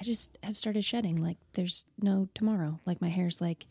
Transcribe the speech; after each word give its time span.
I 0.00 0.04
just 0.04 0.38
have 0.42 0.56
started 0.56 0.84
shedding 0.84 1.16
like 1.22 1.36
there's 1.54 1.84
no 2.00 2.28
tomorrow. 2.34 2.80
Like 2.86 3.00
my 3.02 3.08
hair's 3.10 3.40
like 3.40 3.66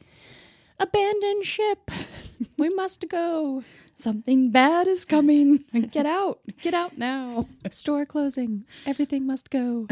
abandon 0.79 1.43
ship. 1.43 1.89
we 2.57 2.69
must 2.69 3.09
go. 3.09 3.63
Something 3.95 4.51
bad 4.51 4.87
is 4.87 5.05
coming. 5.05 5.65
Get 5.91 6.05
out. 6.05 6.39
Get 6.61 6.73
out 6.73 6.97
now. 6.97 7.47
Store 7.71 8.05
closing. 8.05 8.65
Everything 8.85 9.25
must 9.25 9.49
go. 9.49 9.87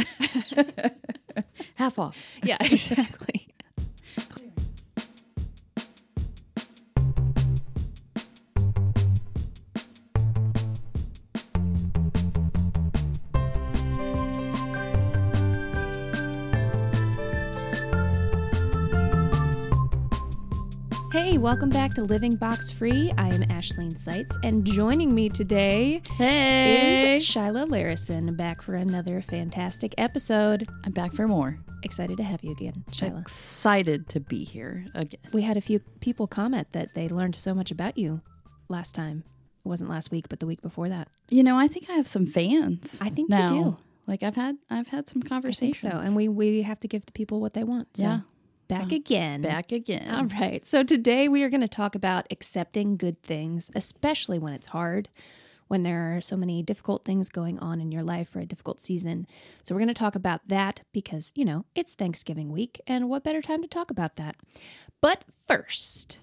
Half 1.76 2.00
off. 2.00 2.18
yeah, 2.44 2.58
exactly. 2.62 3.37
Welcome 21.48 21.70
back 21.70 21.94
to 21.94 22.04
Living 22.04 22.36
Box 22.36 22.70
Free. 22.70 23.14
I 23.18 23.30
am 23.30 23.42
Ashleen 23.44 23.98
Seitz, 23.98 24.38
and 24.44 24.66
joining 24.66 25.16
me 25.16 25.30
today 25.30 26.02
Hey. 26.18 27.16
is 27.20 27.24
Shyla 27.24 27.66
Larison, 27.70 28.36
back 28.36 28.62
for 28.62 28.76
another 28.76 29.22
fantastic 29.22 29.96
episode. 29.98 30.68
I'm 30.84 30.91
back 30.91 31.14
for 31.14 31.26
more. 31.26 31.58
Excited 31.84 32.18
to 32.18 32.24
have 32.24 32.44
you 32.44 32.52
again, 32.52 32.84
Shyla. 32.91 33.22
Excited 33.22 34.10
to 34.10 34.20
be 34.20 34.44
here 34.44 34.88
again. 34.94 35.22
We 35.32 35.41
had 35.41 35.55
a 35.55 35.62
few 35.62 35.80
people 36.02 36.28
comment 36.28 36.68
that 36.74 36.96
they 36.96 37.08
learned 37.08 37.38
so 37.38 37.54
much 37.54 37.72
about 37.72 37.98
you 37.98 38.20
last 38.68 38.94
time. 38.94 39.24
It 39.66 39.70
wasn't 39.70 39.90
last 39.90 40.12
week, 40.12 40.27
but 40.27 40.41
the 40.41 40.48
week 40.48 40.62
before 40.62 40.90
that. 40.90 41.08
You 41.30 41.44
know, 41.44 41.58
I 41.58 41.70
think 41.70 41.90
I 41.90 41.94
have 41.94 42.10
some 42.10 42.26
fans. 42.26 43.00
I 43.02 43.08
think 43.08 43.32
you 43.32 43.48
do. 43.48 43.77
Like 44.05 44.22
I've 44.22 44.36
had 44.36 44.58
I've 44.70 44.88
had 44.88 45.08
some 45.08 45.20
I 45.20 45.22
think 45.22 45.30
conversations. 45.30 45.80
so. 45.94 45.98
And 45.98 46.14
we, 46.14 46.27
we 46.27 46.64
have 46.64 46.82
to 46.82 46.90
give 46.90 47.05
the 47.05 47.14
people 47.14 47.40
what 47.40 47.54
they 47.54 47.64
want. 47.64 47.96
So 47.96 48.04
Yeah. 48.04 48.20
Back 48.67 48.89
So, 48.89 48.95
again. 48.95 49.41
back 49.41 49.71
again. 49.71 50.13
All 50.13 50.26
right. 50.40 50.65
So 50.65 50.84
today 50.84 51.27
we 51.27 51.43
are 51.43 51.49
going 51.49 51.62
to 51.62 51.68
talk 51.68 51.96
about 51.96 52.27
accepting 52.32 52.98
good 52.98 53.21
things, 53.24 53.71
especially 53.76 54.40
when 54.40 54.54
it's 54.54 54.68
hard, 54.68 55.09
when 55.68 55.82
there 55.82 56.15
are 56.15 56.21
so 56.21 56.37
many 56.37 56.63
difficult 56.63 57.04
things 57.05 57.29
going 57.29 57.59
on 57.59 57.79
in 57.82 57.91
your 57.91 58.04
life 58.04 58.35
or 58.35 58.40
a 58.40 58.46
difficult 58.46 58.79
season. 58.79 59.27
So 59.63 59.74
we're 59.76 59.79
going 59.79 59.87
to 59.90 59.93
talk 59.93 60.15
about 60.15 60.48
that 60.48 60.82
because, 60.93 61.32
you 61.35 61.46
know, 61.46 61.65
it's 61.76 61.96
Thanksgiving 61.96 62.51
week. 62.51 62.82
And 62.87 63.09
what 63.09 63.24
better 63.24 63.41
time 63.41 63.62
to 63.62 63.68
talk 63.68 63.91
about 63.91 64.15
that? 64.17 64.35
But 65.02 65.25
first, 65.47 66.19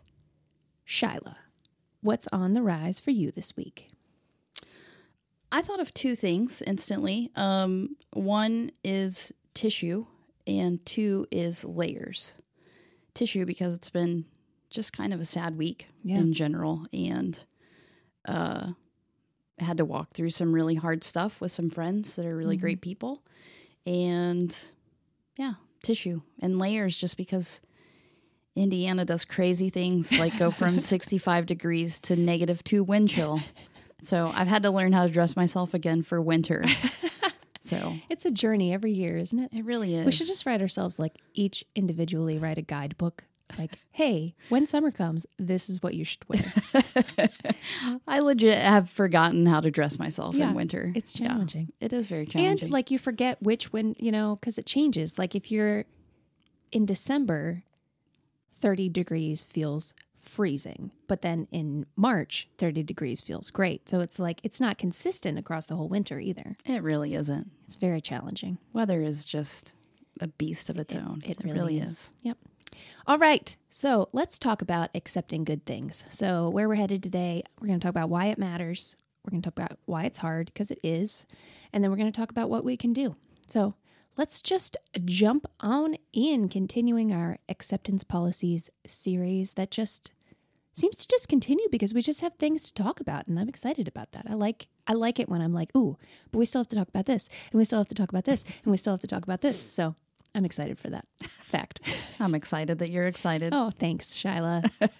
Shyla, 0.86 1.36
what's 2.01 2.29
on 2.33 2.53
the 2.55 2.62
rise 2.62 2.98
for 2.98 3.11
you 3.11 3.31
this 3.31 3.56
week? 3.56 3.89
I 5.53 5.62
thought 5.62 5.79
of 5.81 5.95
two 5.95 6.17
things 6.17 6.62
instantly. 6.62 7.31
Um, 7.36 7.97
one 8.12 8.73
is 8.83 9.33
tissue, 9.55 10.06
and 10.47 10.84
two 10.87 11.27
is 11.31 11.64
layers. 11.64 12.34
Tissue 13.14 13.45
because 13.47 13.75
it's 13.75 13.91
been 13.91 14.25
just 14.70 14.92
kind 14.92 15.14
of 15.14 15.20
a 15.20 15.25
sad 15.25 15.56
week 15.56 15.86
Yeah. 16.03 16.19
in 16.19 16.33
general, 16.33 16.86
and 16.92 17.45
uh, 18.27 18.73
had 19.59 19.77
to 19.78 19.84
walk 19.84 20.12
through 20.14 20.31
some 20.31 20.53
really 20.53 20.75
hard 20.75 21.05
stuff 21.05 21.41
with 21.41 21.53
some 21.53 21.69
friends 21.69 22.17
that 22.17 22.27
are 22.27 22.36
really 22.36 22.56
great 22.56 22.81
people, 22.81 23.23
and 23.86 24.56
yeah, 25.36 25.55
tissue 25.83 26.23
and 26.41 26.58
layers 26.58 26.97
just 26.97 27.17
because. 27.17 27.61
Indiana 28.56 29.05
does 29.05 29.25
crazy 29.25 29.69
things 29.69 30.17
like 30.17 30.39
go 30.39 30.53
from 30.53 30.79
65 30.79 31.45
degrees 31.45 31.98
to 31.98 32.14
negative 32.14 32.62
two 32.62 32.84
wind 32.84 33.08
chill. 33.08 33.41
So 34.01 34.31
I've 34.33 34.47
had 34.47 34.62
to 34.62 34.70
learn 34.70 34.92
how 34.92 35.08
to 35.08 35.12
dress 35.12 35.34
myself 35.34 35.75
again 35.75 36.05
for 36.05 36.23
winter. 36.23 36.64
So 37.65 37.97
It's 38.11 38.25
a 38.27 38.31
journey 38.31 38.73
every 38.73 38.93
year, 38.93 39.17
isn't 39.17 39.39
it? 39.39 39.51
it 39.53 39.65
really 39.65 39.95
is. 39.97 40.05
We 40.07 40.12
should 40.12 40.27
just 40.27 40.45
write 40.47 40.61
ourselves 40.61 40.98
like 40.98 41.15
each 41.33 41.65
individually 41.75 42.39
write 42.39 42.59
a 42.59 42.62
guidebook. 42.62 43.25
Like, 43.59 43.79
hey, 43.91 44.34
when 44.51 44.67
summer 44.67 44.91
comes, 44.91 45.27
this 45.39 45.69
is 45.70 45.83
what 45.83 45.95
you 45.95 46.05
should 46.05 46.29
wear. 46.29 46.42
I 48.07 48.20
legit 48.20 48.58
have 48.58 48.91
forgotten 48.91 49.47
how 49.47 49.61
to 49.61 49.70
dress 49.70 49.98
myself 49.98 50.35
Yeah, 50.35 50.51
in 50.51 50.55
winter. 50.55 50.92
It's 50.95 51.19
Yeah, 51.19 51.29
challenging. 51.29 51.73
it 51.80 51.92
is 51.92 52.08
very 52.08 52.27
challenging. 52.27 52.64
And 52.67 52.73
like 52.73 52.91
you 52.91 52.98
forget 52.98 53.42
which 53.42 53.73
when, 53.73 53.95
you 53.98 54.13
know, 54.13 54.36
because 54.41 54.58
it 54.58 54.67
changes. 54.67 55.19
Like 55.19 55.35
if 55.35 55.51
you're 55.51 55.85
in 56.70 56.85
December, 56.86 57.63
30 58.58 58.89
degrees 58.91 59.42
feels 59.42 59.95
freezing. 60.24 60.90
But 61.07 61.23
then 61.23 61.46
in 61.52 61.86
March, 61.96 62.48
30 62.58 62.83
degrees 62.83 63.20
feels 63.20 63.51
great. 63.51 63.89
So 63.89 64.01
it's 64.01 64.18
like, 64.18 64.40
it's 64.42 64.61
not 64.61 64.79
consistent 64.79 65.39
across 65.39 65.67
the 65.67 65.77
whole 65.77 65.89
winter 65.89 66.18
either. 66.18 66.57
it 66.64 66.83
really 66.83 67.14
isn't. 67.14 67.51
It's 67.67 67.77
very 67.77 68.01
challenging. 68.01 68.58
Weather 68.73 69.02
is 69.02 69.24
just 69.24 69.74
a 70.20 70.29
beast 70.29 70.70
of 70.70 70.79
its 70.79 70.95
own. 70.95 71.23
It, 71.24 71.39
It, 71.39 71.45
really, 71.45 71.55
really 71.55 71.79
is. 71.79 71.90
is. 71.90 72.13
Yep. 72.23 72.39
All 73.07 73.18
right. 73.18 73.55
So 73.70 74.08
let's 74.13 74.39
talk 74.39 74.63
about 74.63 74.90
accepting 74.95 75.45
good 75.45 75.64
things. 75.67 76.05
So, 76.08 76.48
where 76.48 76.68
we're 76.68 76.74
headed 76.77 77.02
today, 77.02 77.42
we're 77.61 77.68
going 77.68 77.79
to 77.79 77.84
talk 77.84 77.90
about 77.90 78.08
why 78.11 78.27
it 78.27 78.39
matters. 78.39 78.96
We're 79.24 79.30
going 79.30 79.42
to 79.42 79.51
talk 79.51 79.58
about 79.58 79.79
why 79.86 80.05
it's 80.05 80.18
hard, 80.18 80.46
because 80.46 80.70
it 80.70 80.79
is. 80.83 81.24
And 81.73 81.83
then 81.83 81.90
we're 81.90 81.96
going 81.96 82.11
to 82.13 82.17
talk 82.20 82.30
about 82.30 82.51
what 82.51 82.64
we 82.64 82.77
can 82.77 82.92
do. 82.92 83.17
So, 83.48 83.74
let's 84.17 84.41
just 84.41 84.77
jump 85.05 85.47
on 85.61 85.97
in, 86.13 86.48
continuing 86.48 87.13
our 87.13 87.39
acceptance 87.48 88.05
policies 88.05 88.70
series 88.86 89.55
that 89.55 89.70
just 89.70 90.11
seems 90.73 90.97
to 90.97 91.08
just 91.08 91.29
continue 91.29 91.67
because 91.70 91.95
we 91.95 92.02
just 92.02 92.20
have 92.20 92.35
things 92.35 92.64
to 92.64 92.75
talk 92.83 92.98
about 93.01 93.27
and 93.29 93.39
I'm 93.39 93.48
excited 93.48 93.86
about 93.86 94.13
that. 94.13 94.27
I 94.29 94.35
like 94.35 94.69
I 94.86 94.92
like 94.92 95.19
it 95.19 95.29
when 95.29 95.41
I'm 95.41 95.55
like, 95.55 95.75
"Ooh, 95.77 95.97
but 96.30 96.39
we 96.39 96.45
still 96.45 96.61
have 96.61 96.69
to 96.69 96.77
talk 96.77 96.89
about 96.89 97.07
this, 97.07 97.29
and 97.51 97.58
we 97.58 97.64
still 97.64 97.79
have 97.79 97.89
to 97.89 97.95
talk 97.95 98.11
about 98.11 98.25
this, 98.25 98.45
and 98.64 98.70
we 98.70 98.77
still 98.77 98.92
have 98.92 99.01
to 99.01 99.07
talk 99.07 99.23
about 99.23 99.41
this." 99.41 99.73
So, 99.73 99.95
I'm 100.35 100.45
excited 100.45 100.79
for 100.79 100.91
that 100.91 101.07
fact. 101.23 101.81
I'm 102.20 102.35
excited 102.35 102.79
that 102.81 102.91
you're 102.91 103.07
excited. 103.07 103.55
Oh, 103.55 103.70
thanks, 103.70 104.11
Shyla. 104.17 104.70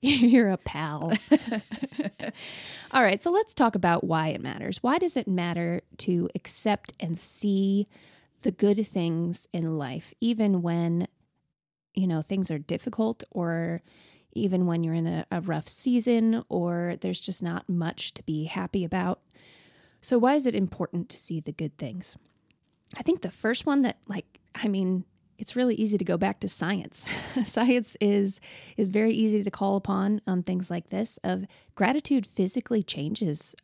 You're 0.00 0.50
a 0.50 0.56
pal. 0.56 1.12
All 2.92 3.02
right, 3.02 3.20
so 3.20 3.32
let's 3.32 3.52
talk 3.52 3.74
about 3.74 4.04
why 4.04 4.28
it 4.28 4.40
matters. 4.40 4.80
Why 4.80 4.96
does 4.98 5.16
it 5.16 5.26
matter 5.26 5.82
to 5.98 6.28
accept 6.36 6.92
and 7.00 7.18
see 7.18 7.88
the 8.42 8.50
good 8.50 8.86
things 8.86 9.48
in 9.52 9.78
life, 9.78 10.14
even 10.20 10.62
when, 10.62 11.08
you 11.94 12.06
know, 12.06 12.22
things 12.22 12.50
are 12.50 12.58
difficult 12.58 13.24
or 13.30 13.82
even 14.32 14.66
when 14.66 14.84
you're 14.84 14.94
in 14.94 15.06
a, 15.06 15.26
a 15.30 15.40
rough 15.40 15.68
season 15.68 16.44
or 16.48 16.94
there's 17.00 17.20
just 17.20 17.42
not 17.42 17.68
much 17.68 18.14
to 18.14 18.22
be 18.22 18.44
happy 18.44 18.84
about? 18.84 19.20
So, 20.00 20.18
why 20.18 20.34
is 20.34 20.46
it 20.46 20.54
important 20.54 21.08
to 21.10 21.16
see 21.16 21.40
the 21.40 21.52
good 21.52 21.76
things? 21.76 22.16
I 22.96 23.02
think 23.02 23.22
the 23.22 23.30
first 23.30 23.66
one 23.66 23.82
that, 23.82 23.98
like, 24.06 24.38
I 24.54 24.68
mean, 24.68 25.04
it's 25.38 25.56
really 25.56 25.74
easy 25.74 25.98
to 25.98 26.04
go 26.04 26.16
back 26.16 26.40
to 26.40 26.48
science. 26.48 27.06
science 27.44 27.96
is 28.00 28.40
is 28.76 28.88
very 28.88 29.12
easy 29.12 29.42
to 29.42 29.50
call 29.50 29.76
upon 29.76 30.20
on 30.26 30.42
things 30.42 30.70
like 30.70 30.90
this. 30.90 31.18
Of 31.24 31.46
gratitude 31.74 32.26
physically 32.26 32.82
changes 32.82 33.54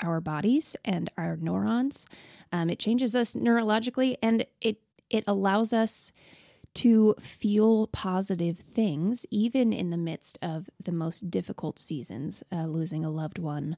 our 0.00 0.20
bodies 0.20 0.76
and 0.84 1.10
our 1.16 1.36
neurons. 1.36 2.06
Um, 2.52 2.70
it 2.70 2.78
changes 2.78 3.14
us 3.16 3.34
neurologically, 3.34 4.16
and 4.22 4.46
it 4.60 4.78
it 5.10 5.24
allows 5.26 5.72
us 5.72 6.12
to 6.74 7.14
feel 7.20 7.86
positive 7.88 8.58
things 8.58 9.24
even 9.30 9.72
in 9.72 9.90
the 9.90 9.96
midst 9.96 10.38
of 10.42 10.68
the 10.82 10.90
most 10.90 11.30
difficult 11.30 11.78
seasons, 11.78 12.42
uh, 12.50 12.64
losing 12.64 13.04
a 13.04 13.10
loved 13.10 13.38
one, 13.38 13.76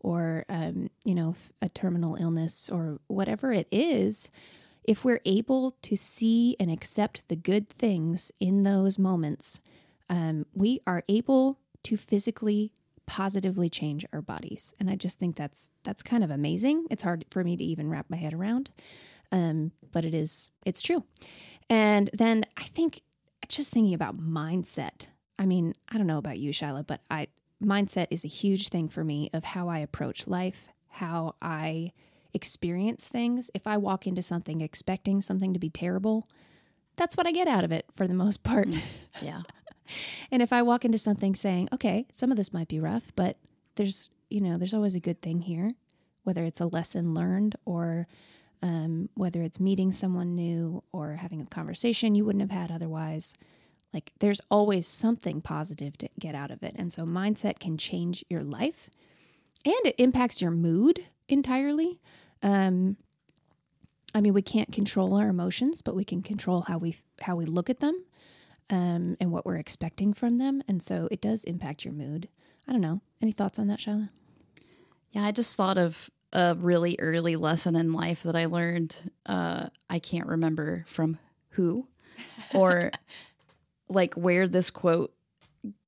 or 0.00 0.44
um, 0.48 0.88
you 1.04 1.14
know 1.14 1.34
a 1.60 1.68
terminal 1.68 2.16
illness, 2.16 2.68
or 2.70 3.00
whatever 3.08 3.52
it 3.52 3.68
is 3.70 4.30
if 4.86 5.04
we're 5.04 5.20
able 5.24 5.72
to 5.82 5.96
see 5.96 6.56
and 6.60 6.70
accept 6.70 7.28
the 7.28 7.36
good 7.36 7.68
things 7.68 8.30
in 8.40 8.62
those 8.62 8.98
moments, 8.98 9.60
um, 10.08 10.46
we 10.54 10.80
are 10.86 11.02
able 11.08 11.58
to 11.82 11.96
physically 11.96 12.72
positively 13.06 13.70
change 13.70 14.04
our 14.12 14.22
bodies. 14.22 14.74
And 14.78 14.90
i 14.90 14.96
just 14.96 15.18
think 15.18 15.36
that's 15.36 15.70
that's 15.84 16.02
kind 16.02 16.24
of 16.24 16.30
amazing. 16.30 16.86
It's 16.90 17.02
hard 17.02 17.24
for 17.30 17.44
me 17.44 17.56
to 17.56 17.64
even 17.64 17.90
wrap 17.90 18.06
my 18.08 18.16
head 18.16 18.34
around 18.34 18.70
um, 19.32 19.72
but 19.92 20.04
it 20.04 20.14
is 20.14 20.50
it's 20.64 20.82
true. 20.82 21.04
And 21.68 22.10
then 22.12 22.44
i 22.56 22.64
think 22.64 23.02
just 23.48 23.72
thinking 23.72 23.94
about 23.94 24.18
mindset 24.18 25.06
i 25.38 25.46
mean 25.46 25.72
i 25.88 25.96
don't 25.96 26.08
know 26.08 26.18
about 26.18 26.38
you 26.38 26.52
Shyla, 26.52 26.84
but 26.84 27.00
i 27.10 27.28
mindset 27.62 28.08
is 28.10 28.24
a 28.24 28.28
huge 28.28 28.68
thing 28.70 28.88
for 28.88 29.04
me 29.04 29.30
of 29.32 29.44
how 29.44 29.68
i 29.68 29.78
approach 29.78 30.26
life 30.26 30.68
how 30.88 31.34
i 31.40 31.92
experience 32.36 33.08
things, 33.08 33.50
if 33.54 33.66
I 33.66 33.78
walk 33.78 34.06
into 34.06 34.22
something 34.22 34.60
expecting 34.60 35.20
something 35.22 35.54
to 35.54 35.58
be 35.58 35.70
terrible, 35.70 36.28
that's 36.96 37.16
what 37.16 37.26
I 37.26 37.32
get 37.32 37.48
out 37.48 37.64
of 37.64 37.72
it 37.72 37.86
for 37.92 38.06
the 38.06 38.14
most 38.14 38.44
part. 38.44 38.68
Yeah. 39.22 39.40
And 40.30 40.42
if 40.42 40.52
I 40.52 40.62
walk 40.62 40.84
into 40.84 40.98
something 40.98 41.34
saying, 41.34 41.68
okay, 41.72 42.06
some 42.12 42.30
of 42.30 42.36
this 42.36 42.52
might 42.52 42.68
be 42.68 42.80
rough, 42.80 43.12
but 43.14 43.36
there's, 43.76 44.10
you 44.30 44.40
know, 44.40 44.58
there's 44.58 44.74
always 44.74 44.94
a 44.94 45.00
good 45.00 45.22
thing 45.22 45.40
here, 45.40 45.72
whether 46.24 46.44
it's 46.44 46.60
a 46.60 46.66
lesson 46.66 47.14
learned 47.14 47.56
or 47.64 48.06
um, 48.62 49.08
whether 49.14 49.42
it's 49.42 49.60
meeting 49.60 49.92
someone 49.92 50.34
new 50.34 50.82
or 50.92 51.12
having 51.12 51.40
a 51.40 51.46
conversation 51.46 52.14
you 52.14 52.24
wouldn't 52.24 52.50
have 52.50 52.58
had 52.58 52.70
otherwise. 52.70 53.34
Like 53.92 54.12
there's 54.18 54.40
always 54.50 54.86
something 54.86 55.40
positive 55.40 55.96
to 55.98 56.08
get 56.18 56.34
out 56.34 56.50
of 56.50 56.62
it. 56.62 56.74
And 56.76 56.92
so 56.92 57.04
mindset 57.04 57.58
can 57.58 57.78
change 57.78 58.24
your 58.28 58.42
life 58.42 58.90
and 59.64 59.74
it 59.84 59.94
impacts 59.98 60.40
your 60.40 60.50
mood 60.50 61.04
entirely. 61.28 62.00
Um, 62.42 62.96
I 64.14 64.20
mean, 64.20 64.32
we 64.32 64.42
can't 64.42 64.72
control 64.72 65.14
our 65.14 65.28
emotions, 65.28 65.82
but 65.82 65.94
we 65.94 66.04
can 66.04 66.22
control 66.22 66.64
how 66.66 66.78
we 66.78 66.96
how 67.20 67.36
we 67.36 67.44
look 67.44 67.68
at 67.68 67.80
them 67.80 68.04
um, 68.70 69.16
and 69.20 69.30
what 69.30 69.46
we're 69.46 69.56
expecting 69.56 70.12
from 70.12 70.38
them. 70.38 70.62
And 70.68 70.82
so 70.82 71.08
it 71.10 71.20
does 71.20 71.44
impact 71.44 71.84
your 71.84 71.94
mood. 71.94 72.28
I 72.68 72.72
don't 72.72 72.80
know. 72.80 73.00
Any 73.22 73.32
thoughts 73.32 73.58
on 73.58 73.68
that, 73.68 73.78
Shyla? 73.78 74.08
Yeah, 75.12 75.24
I 75.24 75.32
just 75.32 75.56
thought 75.56 75.78
of 75.78 76.10
a 76.32 76.56
really 76.58 76.96
early 76.98 77.36
lesson 77.36 77.76
in 77.76 77.92
life 77.92 78.22
that 78.24 78.36
I 78.36 78.46
learned. 78.46 79.10
Uh, 79.24 79.68
I 79.88 79.98
can't 79.98 80.26
remember 80.26 80.84
from 80.86 81.18
who 81.50 81.86
or 82.54 82.90
like 83.88 84.14
where 84.14 84.48
this 84.48 84.70
quote 84.70 85.12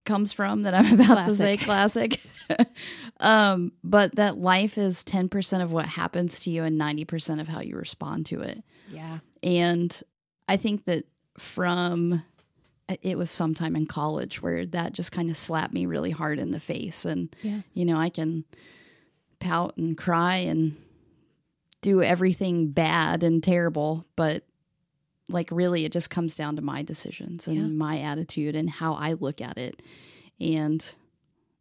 comes 0.05 0.33
from 0.33 0.63
that 0.63 0.75
I'm 0.75 0.95
about 1.01 1.07
classic. 1.07 1.29
to 1.29 1.37
say 1.37 1.57
classic. 1.59 2.21
um, 3.21 3.73
but 3.85 4.17
that 4.17 4.39
life 4.39 4.79
is 4.79 5.05
10% 5.05 5.63
of 5.63 5.71
what 5.71 5.87
happens 5.87 6.41
to 6.41 6.51
you 6.51 6.65
and 6.65 6.81
90% 6.81 7.41
of 7.41 7.49
how 7.49 7.61
you 7.61 7.77
respond 7.77 8.27
to 8.27 8.41
it. 8.41 8.63
Yeah. 8.91 9.19
And 9.43 10.03
I 10.49 10.57
think 10.57 10.87
that 10.87 11.05
from 11.37 12.25
it 13.02 13.19
was 13.19 13.31
sometime 13.31 13.76
in 13.76 13.87
college 13.87 14.43
where 14.43 14.64
that 14.67 14.93
just 14.93 15.12
kind 15.12 15.31
of 15.31 15.37
slapped 15.37 15.75
me 15.75 15.87
really 15.87 16.11
hard 16.11 16.38
in 16.38 16.50
the 16.50 16.61
face 16.61 17.05
and 17.05 17.35
yeah. 17.43 17.61
you 17.75 17.85
know, 17.85 17.99
I 17.99 18.08
can 18.08 18.44
pout 19.40 19.76
and 19.76 19.96
cry 19.96 20.37
and 20.37 20.76
do 21.81 22.02
everything 22.02 22.70
bad 22.70 23.23
and 23.23 23.43
terrible, 23.43 24.05
but 24.17 24.44
like 25.29 25.49
really 25.50 25.85
it 25.85 25.93
just 25.93 26.11
comes 26.11 26.35
down 26.35 26.56
to 26.56 26.62
my 26.62 26.82
decisions 26.82 27.46
and 27.46 27.56
yeah. 27.56 27.67
my 27.67 28.00
attitude 28.00 28.56
and 28.56 28.70
how 28.70 28.94
I 28.94 29.12
look 29.12 29.41
at 29.41 29.58
it. 29.58 29.82
And 30.41 30.84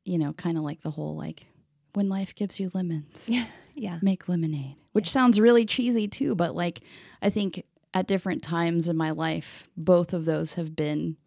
you 0.06 0.18
know, 0.18 0.32
kind 0.34 0.58
of 0.58 0.64
like 0.64 0.82
the 0.82 0.92
whole 0.92 1.16
like 1.16 1.46
when 1.94 2.10
life 2.10 2.34
gives 2.36 2.60
you 2.60 2.72
lemons. 2.74 3.28
Yeah. 3.30 3.46
Yeah. 3.80 4.00
Make 4.02 4.28
lemonade. 4.28 4.76
Which 4.94 5.12
sounds 5.12 5.40
really 5.40 5.64
cheesy 5.64 6.08
too, 6.08 6.34
but 6.34 6.56
like 6.56 6.80
I 7.22 7.30
think 7.30 7.64
at 7.94 8.08
different 8.08 8.44
times 8.44 8.88
in 8.88 8.96
my 8.96 9.12
life 9.12 9.68
both 9.76 10.14
of 10.14 10.26
those 10.26 10.54
have 10.54 10.76
been 10.76 11.18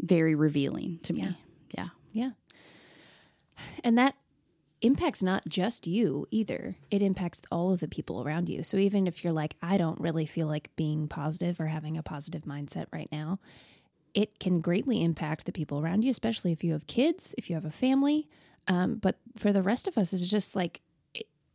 very 0.00 0.34
revealing 0.34 0.98
to 1.02 1.12
me. 1.12 1.22
Yeah. 1.22 1.32
Yeah. 1.76 1.88
yeah. 2.12 2.30
And 3.82 3.98
that 3.98 4.14
impacts 4.80 5.22
not 5.22 5.48
just 5.48 5.86
you 5.86 6.26
either. 6.30 6.76
It 6.90 7.02
impacts 7.02 7.42
all 7.50 7.72
of 7.72 7.80
the 7.80 7.88
people 7.88 8.22
around 8.22 8.48
you. 8.48 8.62
So 8.62 8.76
even 8.76 9.06
if 9.06 9.24
you're 9.24 9.32
like, 9.32 9.56
I 9.60 9.76
don't 9.76 10.00
really 10.00 10.26
feel 10.26 10.46
like 10.46 10.70
being 10.76 11.08
positive 11.08 11.58
or 11.58 11.66
having 11.66 11.96
a 11.96 12.02
positive 12.02 12.42
mindset 12.42 12.86
right 12.92 13.08
now, 13.10 13.40
it 14.14 14.38
can 14.38 14.60
greatly 14.60 15.02
impact 15.02 15.46
the 15.46 15.52
people 15.52 15.80
around 15.80 16.02
you, 16.02 16.10
especially 16.10 16.52
if 16.52 16.62
you 16.62 16.72
have 16.72 16.86
kids, 16.86 17.34
if 17.36 17.50
you 17.50 17.56
have 17.56 17.64
a 17.64 17.70
family. 17.70 18.28
Um, 18.68 18.96
but 18.96 19.16
for 19.36 19.52
the 19.52 19.62
rest 19.62 19.88
of 19.88 19.98
us, 19.98 20.12
it's 20.12 20.24
just 20.24 20.54
like 20.54 20.80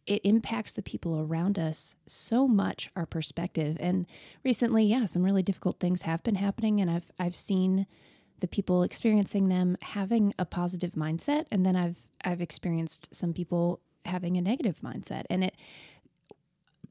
it, 0.05 0.21
impacts 0.23 0.73
the 0.73 0.81
people 0.81 1.19
around 1.19 1.57
us 1.59 1.95
so 2.07 2.47
much. 2.47 2.89
Our 2.95 3.05
perspective, 3.05 3.77
and 3.79 4.05
recently, 4.43 4.83
yeah, 4.85 5.05
some 5.05 5.23
really 5.23 5.43
difficult 5.43 5.79
things 5.79 6.03
have 6.03 6.23
been 6.23 6.35
happening, 6.35 6.81
and 6.81 6.89
I've 6.89 7.11
I've 7.19 7.35
seen 7.35 7.87
the 8.43 8.47
people 8.49 8.83
experiencing 8.83 9.47
them 9.47 9.77
having 9.81 10.33
a 10.37 10.43
positive 10.43 10.95
mindset 10.95 11.45
and 11.49 11.65
then 11.65 11.77
I've 11.77 11.97
I've 12.25 12.41
experienced 12.41 13.15
some 13.15 13.31
people 13.31 13.79
having 14.03 14.35
a 14.35 14.41
negative 14.41 14.81
mindset 14.83 15.23
and 15.29 15.45
it 15.45 15.55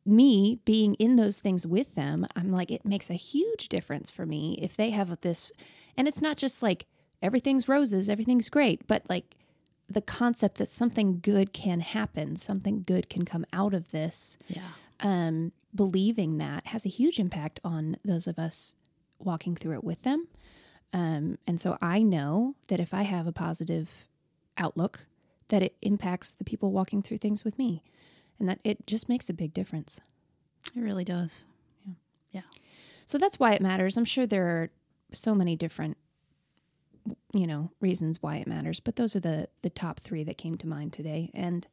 me 0.07 0.61
being 0.65 0.95
in 0.95 1.17
those 1.17 1.41
things 1.41 1.67
with 1.67 1.95
them 1.95 2.27
I'm 2.35 2.51
like 2.53 2.71
it 2.71 2.87
makes 2.87 3.11
a 3.11 3.15
huge 3.15 3.69
difference 3.69 4.09
for 4.09 4.25
me 4.25 4.59
if 4.63 4.79
they 4.79 4.89
have 4.91 5.21
this 5.21 5.53
and 5.95 6.09
it's 6.09 6.23
not 6.23 6.39
just 6.39 6.63
like 6.63 6.87
everything's 7.21 7.69
roses 7.69 8.09
everything's 8.09 8.49
great 8.49 8.87
but 8.87 9.03
like 9.11 9.37
the 9.93 10.01
concept 10.01 10.59
that 10.59 10.69
something 10.69 11.21
good 11.21 11.53
can 11.53 11.81
happen 11.81 12.37
something 12.37 12.83
good 12.87 13.09
can 13.09 13.25
come 13.25 13.45
out 13.53 13.75
of 13.75 13.91
this 13.91 14.39
yeah 14.49 14.61
um 15.01 15.53
believing 15.75 16.39
that 16.39 16.67
has 16.67 16.85
a 16.85 16.89
huge 16.89 17.19
impact 17.19 17.61
on 17.65 17.97
those 18.05 18.27
of 18.27 18.39
us 18.39 18.75
walking 19.19 19.55
through 19.55 19.75
it 19.75 19.85
with 19.85 20.03
them 20.03 20.27
um, 20.93 21.39
and 21.47 21.61
so 21.61 21.79
I 21.81 22.03
know 22.03 22.55
that 22.69 22.81
if 22.81 22.93
I 22.93 23.03
have 23.03 23.27
a 23.27 23.33
positive 23.33 24.09
outlook, 24.59 25.07
that 25.49 25.63
it 25.63 25.75
impacts 25.83 26.35
the 26.35 26.45
people 26.45 26.71
walking 26.71 27.03
through 27.03 27.19
things 27.19 27.45
with 27.45 27.59
me, 27.59 27.83
and 28.39 28.49
that 28.49 28.59
it 28.63 28.87
just 28.87 29.09
makes 29.09 29.31
a 29.31 29.35
big 29.35 29.55
difference. 29.55 30.01
It 30.77 30.81
really 30.81 31.05
does. 31.05 31.47
Yeah. 31.85 31.95
Yeah. 32.33 32.41
So 33.07 33.19
that's 33.19 33.39
why 33.39 33.55
it 33.55 33.63
matters. 33.63 33.97
I'm 33.97 34.05
sure 34.05 34.27
there 34.27 34.47
are 34.47 34.71
so 35.13 35.35
many 35.35 35.57
different 35.57 35.97
you 37.33 37.47
know 37.47 37.71
reasons 37.81 38.21
why 38.21 38.37
it 38.37 38.47
matters 38.47 38.81
but 38.81 38.97
those 38.97 39.17
are 39.17 39.21
the 39.21 39.49
the 39.63 39.71
top 39.71 40.01
three 40.01 40.25
that 40.25 40.39
came 40.39 40.57
to 40.57 40.67
mind 40.67 40.93
today 40.93 41.31
and 41.35 41.67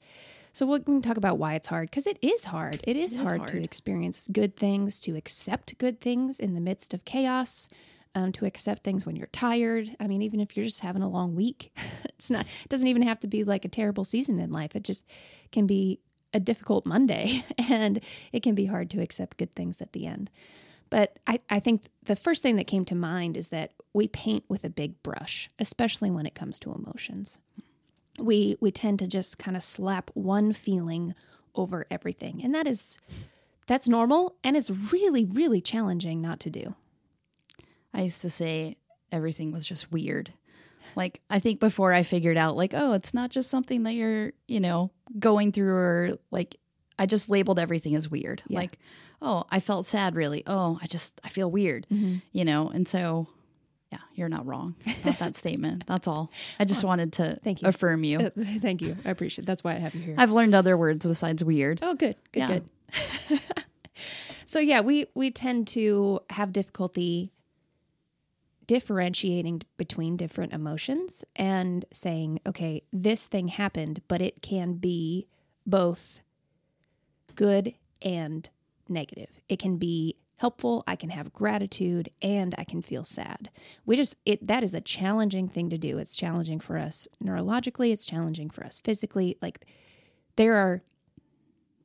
so 0.51 0.65
we 0.65 0.79
can 0.79 1.01
talk 1.01 1.17
about 1.17 1.37
why 1.37 1.53
it's 1.53 1.67
hard 1.67 1.89
because 1.89 2.07
it 2.07 2.17
is 2.21 2.45
hard 2.45 2.79
it 2.83 2.95
is, 2.97 3.15
it 3.15 3.21
is 3.21 3.27
hard, 3.27 3.37
hard 3.39 3.51
to 3.51 3.63
experience 3.63 4.27
good 4.31 4.55
things 4.55 4.99
to 4.99 5.15
accept 5.15 5.77
good 5.77 6.01
things 6.01 6.39
in 6.39 6.55
the 6.55 6.61
midst 6.61 6.93
of 6.93 7.05
chaos 7.05 7.67
um, 8.15 8.31
to 8.33 8.45
accept 8.45 8.83
things 8.83 9.05
when 9.05 9.15
you're 9.15 9.27
tired. 9.27 9.95
I 9.99 10.07
mean, 10.07 10.21
even 10.21 10.39
if 10.39 10.55
you're 10.55 10.65
just 10.65 10.81
having 10.81 11.03
a 11.03 11.09
long 11.09 11.35
week, 11.35 11.71
it's 12.05 12.29
not, 12.29 12.45
it 12.45 12.69
doesn't 12.69 12.87
even 12.87 13.03
have 13.03 13.19
to 13.21 13.27
be 13.27 13.43
like 13.43 13.65
a 13.65 13.69
terrible 13.69 14.03
season 14.03 14.39
in 14.39 14.51
life. 14.51 14.75
It 14.75 14.83
just 14.83 15.05
can 15.51 15.67
be 15.67 15.99
a 16.33 16.39
difficult 16.39 16.85
Monday 16.85 17.43
and 17.57 17.99
it 18.31 18.43
can 18.43 18.55
be 18.55 18.65
hard 18.65 18.89
to 18.91 19.01
accept 19.01 19.37
good 19.37 19.53
things 19.55 19.81
at 19.81 19.93
the 19.93 20.05
end. 20.05 20.29
But 20.89 21.19
I, 21.27 21.39
I 21.49 21.59
think 21.59 21.83
the 22.03 22.15
first 22.15 22.41
thing 22.41 22.55
that 22.55 22.67
came 22.67 22.85
to 22.85 22.95
mind 22.95 23.37
is 23.37 23.49
that 23.49 23.73
we 23.93 24.07
paint 24.07 24.43
with 24.47 24.63
a 24.63 24.69
big 24.69 25.01
brush, 25.03 25.49
especially 25.59 26.09
when 26.09 26.25
it 26.25 26.35
comes 26.35 26.57
to 26.59 26.73
emotions. 26.73 27.39
We 28.17 28.57
we 28.59 28.71
tend 28.71 28.99
to 28.99 29.07
just 29.07 29.37
kind 29.37 29.55
of 29.55 29.63
slap 29.63 30.11
one 30.13 30.51
feeling 30.53 31.13
over 31.55 31.85
everything. 31.89 32.41
And 32.43 32.53
that 32.55 32.67
is 32.67 32.99
that's 33.67 33.87
normal 33.87 34.35
and 34.43 34.57
it's 34.57 34.69
really, 34.91 35.25
really 35.25 35.61
challenging 35.61 36.21
not 36.21 36.39
to 36.41 36.49
do. 36.49 36.75
I 37.93 38.01
used 38.01 38.21
to 38.21 38.29
say 38.29 38.77
everything 39.11 39.51
was 39.51 39.65
just 39.65 39.91
weird. 39.91 40.33
Like 40.95 41.21
I 41.29 41.39
think 41.39 41.59
before 41.59 41.93
I 41.93 42.03
figured 42.03 42.37
out 42.37 42.57
like 42.57 42.73
oh 42.73 42.93
it's 42.93 43.13
not 43.13 43.29
just 43.29 43.49
something 43.49 43.83
that 43.83 43.93
you're, 43.93 44.33
you 44.47 44.59
know, 44.59 44.91
going 45.19 45.51
through 45.51 45.73
or 45.73 46.17
like 46.31 46.57
I 46.99 47.05
just 47.05 47.29
labeled 47.29 47.57
everything 47.57 47.95
as 47.95 48.09
weird. 48.09 48.43
Yeah. 48.47 48.59
Like 48.59 48.77
oh, 49.21 49.45
I 49.49 49.59
felt 49.59 49.85
sad 49.85 50.15
really. 50.15 50.43
Oh, 50.45 50.79
I 50.81 50.87
just 50.87 51.19
I 51.23 51.29
feel 51.29 51.49
weird. 51.49 51.87
Mm-hmm. 51.91 52.17
You 52.31 52.45
know, 52.45 52.69
and 52.69 52.87
so 52.87 53.27
yeah, 53.91 53.99
you're 54.13 54.29
not 54.29 54.45
wrong 54.45 54.75
about 55.01 55.17
that 55.19 55.35
statement. 55.35 55.85
That's 55.87 56.07
all. 56.07 56.31
I 56.59 56.65
just 56.65 56.83
oh, 56.83 56.87
wanted 56.87 57.13
to 57.13 57.39
thank 57.43 57.61
you. 57.61 57.67
affirm 57.67 58.03
you. 58.03 58.19
Uh, 58.19 58.29
thank 58.59 58.81
you. 58.81 58.95
I 59.05 59.09
appreciate 59.09 59.43
it. 59.43 59.45
That's 59.47 59.63
why 59.63 59.75
I 59.75 59.79
have 59.79 59.95
you 59.95 60.01
here. 60.01 60.15
I've 60.17 60.31
learned 60.31 60.53
other 60.53 60.77
words 60.77 61.05
besides 61.05 61.43
weird. 61.43 61.79
Oh, 61.81 61.95
good. 61.95 62.15
Good, 62.31 62.39
yeah. 62.39 62.59
good. 63.29 63.41
so 64.45 64.59
yeah, 64.59 64.81
we 64.81 65.07
we 65.15 65.31
tend 65.31 65.67
to 65.69 66.19
have 66.29 66.53
difficulty 66.53 67.31
differentiating 68.67 69.63
between 69.77 70.15
different 70.15 70.53
emotions 70.53 71.25
and 71.35 71.85
saying, 71.91 72.39
okay, 72.45 72.83
this 72.93 73.25
thing 73.25 73.47
happened, 73.47 73.99
but 74.07 74.21
it 74.21 74.43
can 74.43 74.73
be 74.73 75.25
both 75.65 76.21
good 77.39 77.73
and 78.01 78.49
negative. 78.89 79.29
It 79.47 79.59
can 79.59 79.77
be 79.77 80.17
helpful, 80.39 80.83
I 80.87 80.97
can 80.97 81.09
have 81.09 81.31
gratitude, 81.31 82.09
and 82.21 82.53
I 82.57 82.65
can 82.65 82.81
feel 82.81 83.05
sad. 83.05 83.49
We 83.85 83.95
just 83.95 84.17
it 84.25 84.45
that 84.45 84.61
is 84.61 84.75
a 84.75 84.81
challenging 84.81 85.47
thing 85.47 85.69
to 85.69 85.77
do. 85.77 85.97
It's 85.99 86.17
challenging 86.17 86.59
for 86.59 86.77
us 86.77 87.07
neurologically, 87.23 87.93
it's 87.93 88.05
challenging 88.05 88.49
for 88.49 88.65
us 88.65 88.79
physically. 88.79 89.37
Like 89.41 89.65
there 90.35 90.55
are 90.55 90.81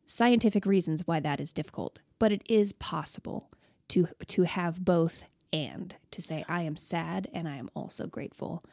scientific 0.06 0.66
reasons 0.66 1.06
why 1.06 1.20
that 1.20 1.40
is 1.40 1.52
difficult, 1.52 2.00
but 2.18 2.32
it 2.32 2.42
is 2.48 2.72
possible 2.72 3.48
to 3.90 4.08
to 4.26 4.42
have 4.42 4.84
both 4.84 5.30
and 5.52 5.94
to 6.10 6.20
say, 6.20 6.44
I 6.48 6.64
am 6.64 6.76
sad 6.76 7.28
and 7.32 7.46
I 7.46 7.58
am 7.58 7.70
also 7.76 8.08
grateful. 8.08 8.64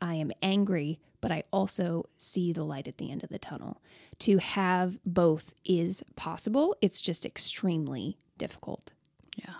I 0.00 0.14
am 0.14 0.32
angry, 0.42 1.00
but 1.20 1.32
I 1.32 1.44
also 1.52 2.08
see 2.18 2.52
the 2.52 2.64
light 2.64 2.88
at 2.88 2.98
the 2.98 3.10
end 3.10 3.24
of 3.24 3.30
the 3.30 3.38
tunnel. 3.38 3.80
To 4.20 4.38
have 4.38 4.98
both 5.04 5.54
is 5.64 6.02
possible, 6.16 6.76
it's 6.80 7.00
just 7.00 7.24
extremely 7.24 8.18
difficult. 8.38 8.92
Yeah. 9.36 9.54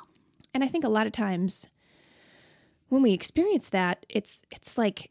And 0.52 0.62
I 0.62 0.68
think 0.68 0.84
a 0.84 0.88
lot 0.88 1.06
of 1.06 1.12
times 1.12 1.68
when 2.88 3.02
we 3.02 3.12
experience 3.12 3.70
that, 3.70 4.06
it's 4.08 4.42
it's 4.50 4.78
like 4.78 5.10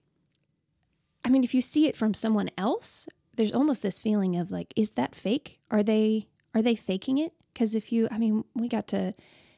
I 1.26 1.30
mean, 1.30 1.44
if 1.44 1.54
you 1.54 1.62
see 1.62 1.88
it 1.88 1.96
from 1.96 2.14
someone 2.14 2.50
else, 2.58 3.08
there's 3.36 3.54
almost 3.54 3.82
this 3.82 4.00
feeling 4.00 4.36
of 4.36 4.52
like, 4.52 4.74
is 4.76 4.92
that 4.92 5.16
fake? 5.16 5.60
Are 5.72 5.84
they 5.84 6.28
are 6.54 6.62
they 6.62 6.76
faking 6.76 7.18
it? 7.18 7.34
Because 7.54 7.76
if 7.76 7.92
you, 7.92 8.08
I 8.12 8.18
mean, 8.18 8.44
we 8.56 8.68
got 8.68 8.88
to 8.90 9.14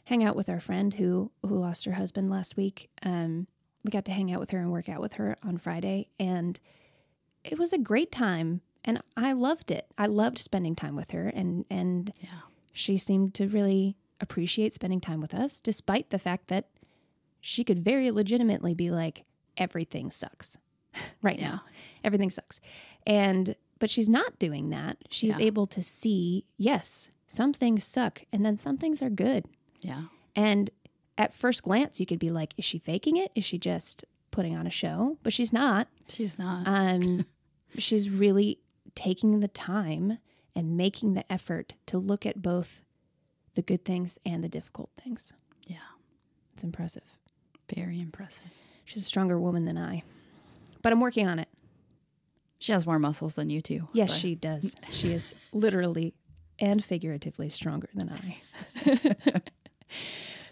hang 0.05 0.23
out 0.23 0.35
with 0.35 0.49
our 0.49 0.59
friend 0.59 0.93
who 0.93 1.31
who 1.41 1.55
lost 1.55 1.85
her 1.85 1.93
husband 1.93 2.29
last 2.29 2.55
week. 2.55 2.89
Um, 3.03 3.47
we 3.85 3.91
got 3.91 4.05
to 4.05 4.11
hang 4.11 4.31
out 4.31 4.39
with 4.39 4.51
her 4.51 4.59
and 4.59 4.71
work 4.71 4.89
out 4.89 5.01
with 5.01 5.13
her 5.13 5.37
on 5.43 5.57
Friday, 5.57 6.09
and 6.19 6.59
it 7.43 7.57
was 7.59 7.71
a 7.71 7.77
great 7.77 8.11
time. 8.11 8.61
And 8.83 9.01
I 9.17 9.33
loved 9.33 9.71
it. 9.71 9.87
I 9.97 10.05
loved 10.05 10.37
spending 10.37 10.75
time 10.75 10.95
with 10.95 11.11
her, 11.11 11.27
and 11.27 11.65
and 11.69 12.11
yeah. 12.19 12.29
she 12.71 12.97
seemed 12.97 13.33
to 13.35 13.47
really 13.47 13.95
appreciate 14.21 14.73
spending 14.73 15.01
time 15.01 15.21
with 15.21 15.33
us, 15.33 15.59
despite 15.59 16.09
the 16.09 16.19
fact 16.19 16.47
that 16.47 16.69
she 17.41 17.63
could 17.63 17.83
very 17.83 18.11
legitimately 18.11 18.73
be 18.73 18.89
like, 18.91 19.23
everything 19.57 20.09
sucks 20.11 20.57
right 21.21 21.39
yeah. 21.39 21.47
now. 21.49 21.61
Everything 22.03 22.29
sucks. 22.29 22.59
And 23.05 23.55
but 23.77 23.89
she's 23.89 24.09
not 24.09 24.39
doing 24.39 24.69
that. 24.69 24.97
She's 25.09 25.37
Yeah. 25.37 25.45
able 25.45 25.67
to 25.67 25.83
see, 25.83 26.45
yes, 26.57 27.11
some 27.27 27.53
things 27.53 27.83
suck 27.83 28.23
and 28.31 28.45
then 28.45 28.55
some 28.57 28.77
things 28.77 29.01
are 29.01 29.09
good. 29.09 29.45
Yeah. 29.81 30.03
And 30.35 30.69
at 31.17 31.33
first 31.33 31.63
glance, 31.63 31.99
you 31.99 32.05
could 32.05 32.19
be 32.19 32.29
like, 32.29 32.53
is 32.57 32.65
she 32.65 32.77
faking 32.79 33.17
it? 33.17 33.31
Is 33.35 33.43
she 33.45 33.57
just 33.57 34.03
putting 34.31 34.55
on 34.55 34.67
a 34.67 34.71
show? 34.71 35.17
But 35.23 35.33
she's 35.33 35.53
not. 35.53 35.87
She's 36.09 36.37
not. 36.37 36.67
Um, 36.67 37.25
she's 37.77 38.09
really 38.09 38.59
taking 38.95 39.39
the 39.39 39.47
time 39.47 40.17
and 40.55 40.77
making 40.77 41.13
the 41.13 41.29
effort 41.31 41.73
to 41.87 41.97
look 41.97 42.25
at 42.25 42.41
both 42.41 42.81
the 43.55 43.61
good 43.61 43.85
things 43.85 44.17
and 44.25 44.43
the 44.43 44.49
difficult 44.49 44.89
things. 44.97 45.33
yeah. 45.67 45.77
It's 46.53 46.63
impressive. 46.63 47.03
Very 47.75 47.99
impressive. 47.99 48.45
She's 48.85 49.03
a 49.03 49.05
stronger 49.05 49.37
woman 49.39 49.65
than 49.65 49.77
I, 49.77 50.03
but 50.81 50.93
I'm 50.93 51.01
working 51.01 51.27
on 51.27 51.39
it. 51.39 51.49
She 52.59 52.71
has 52.71 52.85
more 52.85 52.99
muscles 52.99 53.35
than 53.35 53.49
you 53.49 53.61
two. 53.61 53.89
Yes, 53.91 54.11
but- 54.11 54.19
she 54.19 54.35
does. 54.35 54.75
She 54.91 55.11
is 55.11 55.35
literally 55.51 56.13
and 56.59 56.83
figuratively 56.83 57.49
stronger 57.49 57.89
than 57.93 58.09
I. 58.09 58.37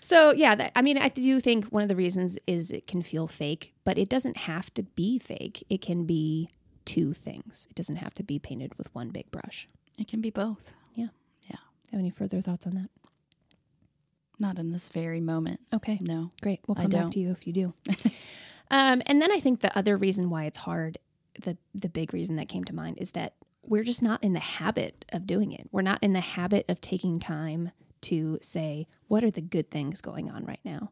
so, 0.04 0.32
yeah, 0.34 0.54
that, 0.56 0.74
I 0.76 0.82
mean, 0.82 0.98
I 0.98 1.08
do 1.08 1.40
think 1.40 1.66
one 1.68 1.82
of 1.82 1.88
the 1.88 1.96
reasons 1.96 2.38
is 2.46 2.72
it 2.72 2.88
can 2.88 3.02
feel 3.02 3.26
fake, 3.26 3.74
but 3.86 3.98
it 3.98 4.10
doesn't 4.10 4.36
have 4.36 4.74
to 4.74 4.84
be 4.84 5.18
fake. 5.18 5.64
It 5.70 5.82
can 5.82 6.04
be 6.06 6.50
two 6.84 7.14
things. 7.14 7.68
It 7.70 7.76
doesn't 7.78 7.96
have 7.96 8.14
to 8.16 8.24
be 8.24 8.38
painted 8.38 8.78
with 8.78 8.94
one 8.94 9.10
big 9.12 9.32
brush. 9.32 9.70
It 9.98 10.10
can 10.10 10.20
be 10.20 10.30
both. 10.30 10.76
Yeah. 10.94 11.08
Yeah. 11.44 11.56
Have 11.92 12.02
any 12.02 12.10
further 12.10 12.42
thoughts 12.42 12.68
on 12.68 12.76
that? 12.76 12.90
Not 14.40 14.60
in 14.60 14.72
this 14.74 14.90
very 14.90 15.22
moment. 15.22 15.62
Okay, 15.74 16.00
No. 16.02 16.32
great. 16.42 16.60
We'll 16.68 16.76
come 16.76 16.90
back 16.90 17.12
to 17.12 17.20
you 17.20 17.32
if 17.32 17.48
you 17.48 17.54
do. 17.54 17.74
um, 18.72 19.02
and 19.06 19.22
then 19.22 19.32
I 19.32 19.40
think 19.40 19.62
the 19.62 19.76
other 19.78 19.96
reason 19.96 20.30
why 20.30 20.46
it's 20.46 20.58
hard, 20.58 20.98
the 21.42 21.56
the 21.74 21.88
big 21.88 22.14
reason 22.14 22.36
that 22.36 22.50
came 22.50 22.66
to 22.66 22.76
mind 22.76 22.98
is 23.00 23.12
that 23.12 23.36
we're 23.66 23.84
just 23.84 24.04
not 24.04 24.22
in 24.22 24.34
the 24.34 24.40
habit 24.40 25.06
of 25.14 25.26
doing 25.26 25.54
it. 25.54 25.70
We're 25.72 25.82
not 25.82 26.00
in 26.04 26.12
the 26.14 26.20
habit 26.20 26.66
of 26.68 26.82
taking 26.82 27.20
time 27.20 27.72
to 28.04 28.40
say 28.42 28.88
what 29.08 29.24
are 29.24 29.32
the 29.32 29.42
good 29.42 29.70
things 29.70 30.02
going 30.02 30.30
on 30.30 30.46
right 30.46 30.60
now. 30.64 30.92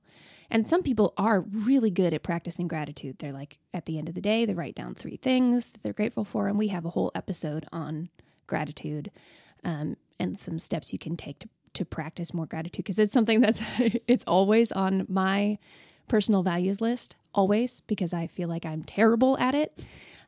And 0.50 0.68
some 0.68 0.84
people 0.84 1.14
are 1.18 1.42
really 1.42 1.90
good 1.90 2.14
at 2.14 2.24
practicing 2.24 2.68
gratitude. 2.68 3.20
They're 3.20 3.32
like 3.32 3.60
at 3.74 3.86
the 3.86 3.98
end 3.98 4.10
of 4.10 4.16
the 4.16 4.22
day, 4.22 4.46
they 4.46 4.54
write 4.54 4.76
down 4.76 4.96
three 4.96 5.16
things 5.16 5.72
that 5.72 5.82
they're 5.82 5.94
grateful 5.94 6.26
for, 6.26 6.48
and 6.48 6.58
we 6.58 6.68
have 6.68 6.84
a 6.86 6.90
whole 6.90 7.12
episode 7.16 7.66
on 7.72 8.10
gratitude 8.48 9.12
um, 9.64 9.96
and 10.20 10.38
some 10.38 10.60
steps 10.60 10.92
you 10.92 11.00
can 11.00 11.16
take 11.16 11.40
to 11.40 11.48
to 11.74 11.86
practice 11.86 12.34
more 12.34 12.46
gratitude 12.46 12.84
because 12.84 13.00
it's 13.00 13.14
something 13.14 13.40
that's 13.40 13.62
it's 14.08 14.24
always 14.26 14.72
on 14.72 15.06
my 15.08 15.58
personal 16.08 16.44
values 16.44 16.82
list 16.82 17.16
always 17.34 17.80
because 17.82 18.14
I 18.14 18.28
feel 18.28 18.50
like 18.50 18.66
I'm 18.66 18.84
terrible 18.84 19.38
at 19.38 19.56
it. 19.56 19.82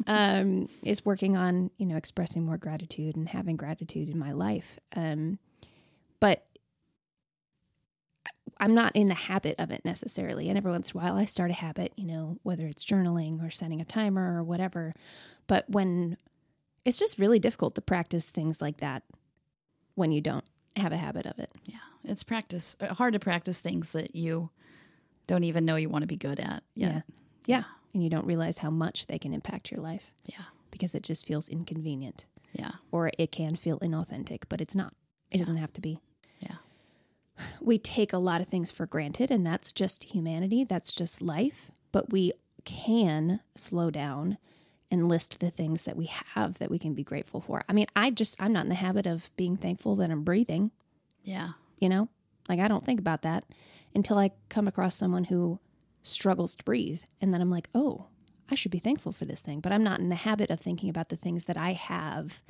Um, 0.07 0.69
is 0.83 1.05
working 1.05 1.35
on 1.35 1.69
you 1.77 1.85
know 1.85 1.97
expressing 1.97 2.45
more 2.45 2.57
gratitude 2.57 3.15
and 3.15 3.27
having 3.27 3.57
gratitude 3.57 4.09
in 4.09 4.17
my 4.17 4.31
life. 4.31 4.79
Um, 4.95 5.39
but 6.19 6.45
I'm 8.59 8.73
not 8.73 8.95
in 8.95 9.07
the 9.07 9.13
habit 9.13 9.55
of 9.59 9.71
it 9.71 9.83
necessarily. 9.85 10.49
And 10.49 10.57
every 10.57 10.71
once 10.71 10.91
in 10.91 10.99
a 10.99 11.03
while, 11.03 11.15
I 11.17 11.25
start 11.25 11.51
a 11.51 11.55
habit, 11.55 11.93
you 11.95 12.05
know, 12.05 12.37
whether 12.43 12.65
it's 12.67 12.83
journaling 12.85 13.45
or 13.45 13.49
setting 13.49 13.81
a 13.81 13.85
timer 13.85 14.37
or 14.37 14.43
whatever. 14.43 14.93
But 15.47 15.69
when 15.69 16.17
it's 16.85 16.99
just 16.99 17.19
really 17.19 17.39
difficult 17.39 17.75
to 17.75 17.81
practice 17.81 18.29
things 18.29 18.61
like 18.61 18.77
that 18.77 19.03
when 19.95 20.11
you 20.11 20.21
don't 20.21 20.45
have 20.75 20.91
a 20.91 20.97
habit 20.97 21.25
of 21.25 21.39
it. 21.39 21.51
Yeah. 21.65 21.77
It's 22.03 22.23
practice. 22.23 22.75
uh, 22.81 22.93
Hard 22.93 23.13
to 23.13 23.19
practice 23.19 23.59
things 23.59 23.91
that 23.91 24.15
you 24.15 24.49
don't 25.27 25.43
even 25.45 25.65
know 25.65 25.75
you 25.77 25.87
want 25.89 26.01
to 26.03 26.07
be 26.07 26.17
good 26.17 26.39
at 26.39 26.63
Yeah. 26.75 26.93
yet. 26.95 27.03
Yeah. 27.45 27.63
And 27.93 28.03
you 28.03 28.09
don't 28.09 28.25
realize 28.25 28.57
how 28.57 28.69
much 28.71 29.05
they 29.07 29.19
can 29.19 29.33
impact 29.33 29.71
your 29.71 29.79
life 29.81 30.11
Yeah. 30.25 30.43
because 30.71 30.95
it 30.95 31.03
just 31.03 31.25
feels 31.25 31.47
inconvenient 31.47 32.25
Yeah. 32.53 32.71
or 32.91 33.11
it 33.17 33.31
can 33.31 33.55
feel 33.55 33.79
inauthentic, 33.79 34.43
but 34.49 34.59
it's 34.61 34.75
not. 34.75 34.93
It 35.31 35.37
doesn't 35.37 35.57
have 35.57 35.73
to 35.73 35.81
be. 35.81 35.99
We 37.61 37.77
take 37.77 38.13
a 38.13 38.17
lot 38.17 38.41
of 38.41 38.47
things 38.47 38.71
for 38.71 38.85
granted, 38.85 39.31
and 39.31 39.45
that's 39.45 39.71
just 39.71 40.03
humanity, 40.03 40.63
that's 40.63 40.91
just 40.91 41.21
life. 41.21 41.71
But 41.91 42.11
we 42.11 42.33
can 42.65 43.39
slow 43.55 43.89
down 43.89 44.37
and 44.91 45.09
list 45.09 45.39
the 45.39 45.49
things 45.49 45.85
that 45.85 45.97
we 45.97 46.05
have 46.05 46.59
that 46.59 46.69
we 46.69 46.77
can 46.77 46.93
be 46.93 47.03
grateful 47.03 47.41
for. 47.41 47.63
I 47.67 47.73
mean, 47.73 47.87
I 47.95 48.11
just, 48.11 48.35
I'm 48.41 48.53
not 48.53 48.65
in 48.65 48.69
the 48.69 48.75
habit 48.75 49.07
of 49.07 49.31
being 49.35 49.57
thankful 49.57 49.95
that 49.95 50.11
I'm 50.11 50.23
breathing. 50.23 50.71
Yeah. 51.23 51.51
you 51.79 51.87
know 51.89 52.09
like 52.49 52.59
i 52.59 52.67
don't 52.67 52.85
think 52.85 52.99
about 52.99 53.21
that 53.21 53.45
until 53.95 54.17
i 54.17 54.31
come 54.49 54.67
across 54.67 54.95
someone 54.95 55.23
who 55.25 55.59
struggles 56.01 56.55
to 56.57 56.63
breathe 56.65 57.01
and 57.21 57.33
then 57.33 57.39
i'm 57.41 57.49
like 57.49 57.69
oh 57.73 58.07
i 58.51 58.55
should 58.55 58.71
be 58.71 58.79
thankful 58.79 59.13
for 59.13 59.23
this 59.25 59.41
thing 59.41 59.61
but 59.61 59.71
i'm 59.71 59.83
not 59.83 59.99
in 60.01 60.09
the 60.09 60.15
habit 60.15 60.49
of 60.49 60.59
thinking 60.59 60.89
about 60.89 61.07
the 61.09 61.15
things 61.15 61.45
that 61.45 61.55
i 61.57 61.71
have 61.71 62.41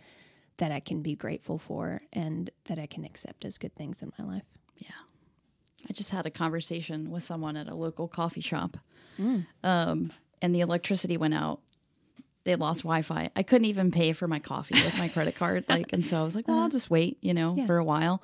that 0.57 0.71
i 0.71 0.79
can 0.79 1.01
be 1.03 1.15
grateful 1.15 1.59
for 1.59 2.01
and 2.11 2.49
that 2.65 2.79
i 2.79 2.87
can 2.87 3.05
accept 3.05 3.45
as 3.45 3.59
good 3.59 3.75
things 3.75 4.01
in 4.01 4.11
my 4.17 4.25
life 4.25 4.45
I 5.89 5.91
just 5.91 6.11
had 6.11 6.25
a 6.25 6.31
conversation 6.31 7.11
with 7.11 7.23
someone 7.23 7.57
at 7.57 7.67
a 7.67 7.75
local 7.75 8.07
coffee 8.07 8.39
shop, 8.41 8.77
Mm. 9.19 9.45
um, 9.65 10.11
and 10.41 10.55
the 10.55 10.61
electricity 10.61 11.17
went 11.17 11.33
out. 11.33 11.59
They 12.45 12.55
lost 12.55 12.83
Wi-Fi. 12.83 13.29
I 13.35 13.43
couldn't 13.43 13.65
even 13.65 13.91
pay 13.91 14.13
for 14.13 14.25
my 14.27 14.39
coffee 14.39 14.75
with 14.75 14.97
my 14.97 15.09
credit 15.09 15.35
card. 15.35 15.65
Like, 15.69 15.91
and 15.91 16.05
so 16.05 16.19
I 16.19 16.23
was 16.23 16.35
like, 16.35 16.47
"Well, 16.47 16.59
I'll 16.59 16.69
just 16.69 16.89
wait," 16.89 17.17
you 17.21 17.33
know, 17.33 17.49
Uh-huh. 17.51 17.61
Yeah. 17.61 17.65
for 17.67 17.77
a 17.77 17.83
while. 17.83 18.23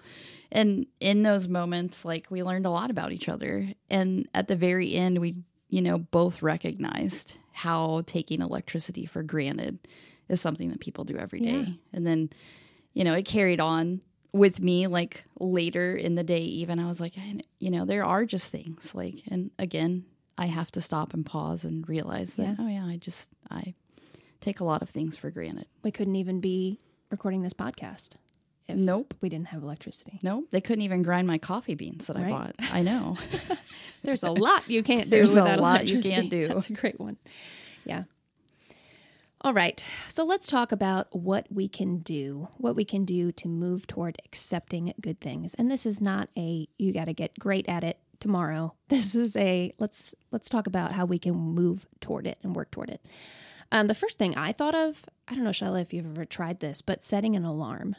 And 0.54 0.88
in 1.02 1.24
those 1.24 1.48
moments, 1.50 2.06
like, 2.06 2.32
we 2.32 2.44
learned 2.44 2.66
a 2.66 2.70
lot 2.72 2.90
about 2.92 3.12
each 3.12 3.28
other. 3.30 3.74
And 3.90 4.28
at 4.34 4.48
the 4.48 4.56
very 4.56 4.94
end, 4.94 5.20
we, 5.20 5.36
you 5.70 5.82
know, 5.82 6.00
both 6.00 6.42
recognized 6.42 7.38
how 7.52 8.04
taking 8.08 8.42
electricity 8.42 9.06
for 9.06 9.22
granted 9.22 9.80
is 10.30 10.40
something 10.42 10.70
that 10.70 10.80
people 10.80 11.04
do 11.04 11.18
every 11.18 11.42
day. 11.42 11.60
Yeah. 11.60 11.74
And 11.94 12.08
then, 12.08 12.30
you 12.94 13.04
know, 13.04 13.14
it 13.14 13.26
carried 13.26 13.60
on 13.60 14.00
with 14.32 14.60
me 14.62 14.88
like 14.88 15.26
later 15.40 15.96
in 15.96 16.16
the 16.16 16.24
day 16.24 16.42
even 16.42 16.80
i 16.80 16.86
was 16.88 17.00
like 17.02 17.14
you 17.60 17.72
know 17.72 17.86
there 17.86 18.04
are 18.06 18.26
just 18.26 18.52
things 18.52 18.94
like 18.94 19.24
and 19.32 19.50
again 19.58 20.06
i 20.38 20.46
have 20.46 20.72
to 20.72 20.82
stop 20.82 21.14
and 21.14 21.26
pause 21.26 21.64
and 21.66 21.88
realize 21.90 22.36
that 22.36 22.50
Yeah. 22.50 22.56
oh 22.60 22.68
yeah 22.68 22.86
i 22.86 22.98
just 22.98 23.30
i 23.50 23.74
take 24.40 24.60
a 24.60 24.64
lot 24.64 24.82
of 24.84 24.90
things 24.90 25.16
for 25.16 25.32
granted 25.32 25.68
we 25.84 25.92
couldn't 25.92 26.16
even 26.16 26.40
be 26.42 26.80
recording 27.10 27.42
this 27.42 27.54
podcast 27.54 28.10
if 28.68 28.78
Nope. 28.78 29.16
we 29.20 29.30
didn't 29.30 29.48
have 29.48 29.64
electricity 29.64 30.20
no 30.22 30.44
they 30.52 30.62
couldn't 30.62 30.84
even 30.84 31.02
grind 31.02 31.26
my 31.28 31.40
coffee 31.40 31.74
beans 31.76 32.06
that 32.06 32.16
i 32.16 32.30
bought 32.30 32.56
i 32.72 32.84
know 32.84 33.18
there's 34.04 34.22
a 34.22 34.30
lot 34.32 34.70
you 34.70 34.84
can't 34.84 35.06
do 35.10 35.18
There's 35.18 35.36
a 35.36 35.42
without 35.42 35.60
lot 35.60 35.88
you 35.88 35.94
electricity. 35.96 36.10
can't 36.14 36.30
do. 36.30 36.48
That's 36.50 36.70
a 36.70 36.74
great 36.74 37.00
one. 37.00 37.18
Yeah. 37.84 38.04
All 39.42 39.54
right. 39.54 39.84
So 40.10 40.26
let's 40.26 40.48
talk 40.48 40.74
about 40.74 41.08
what 41.16 41.48
we 41.50 41.70
can 41.70 42.00
do, 42.00 42.50
what 42.58 42.76
we 42.76 42.84
can 42.84 43.06
do 43.06 43.32
to 43.34 43.48
move 43.48 43.88
toward 43.88 44.18
accepting 44.26 44.94
good 45.00 45.22
things. 45.22 45.54
And 45.54 45.72
this 45.72 45.86
is 45.86 46.02
not 46.02 46.30
a 46.38 46.68
you 46.78 46.92
got 46.92 47.06
to 47.06 47.14
get 47.14 47.40
great 47.40 47.70
at 47.70 47.84
it 47.84 48.00
tomorrow. 48.20 48.74
This 48.90 49.16
is 49.16 49.38
a 49.38 49.74
let's 49.80 50.14
let's 50.32 50.50
talk 50.50 50.68
about 50.68 50.92
how 50.92 51.06
we 51.06 51.20
can 51.20 51.36
move 51.36 51.86
toward 52.02 52.28
it 52.28 52.38
and 52.44 52.54
work 52.56 52.72
toward 52.72 52.90
it. 52.90 53.06
Um, 53.72 53.88
the 53.88 53.94
first 53.94 54.18
thing 54.18 54.36
I 54.36 54.52
thought 54.52 54.76
of, 54.76 55.06
I 55.28 55.36
don't 55.36 55.44
know, 55.44 55.52
Shyla, 55.52 55.82
if 55.82 55.94
you've 55.94 56.06
ever 56.06 56.26
tried 56.26 56.60
this, 56.60 56.82
but 56.82 57.04
setting 57.04 57.36
an 57.36 57.46
alarm, 57.46 57.96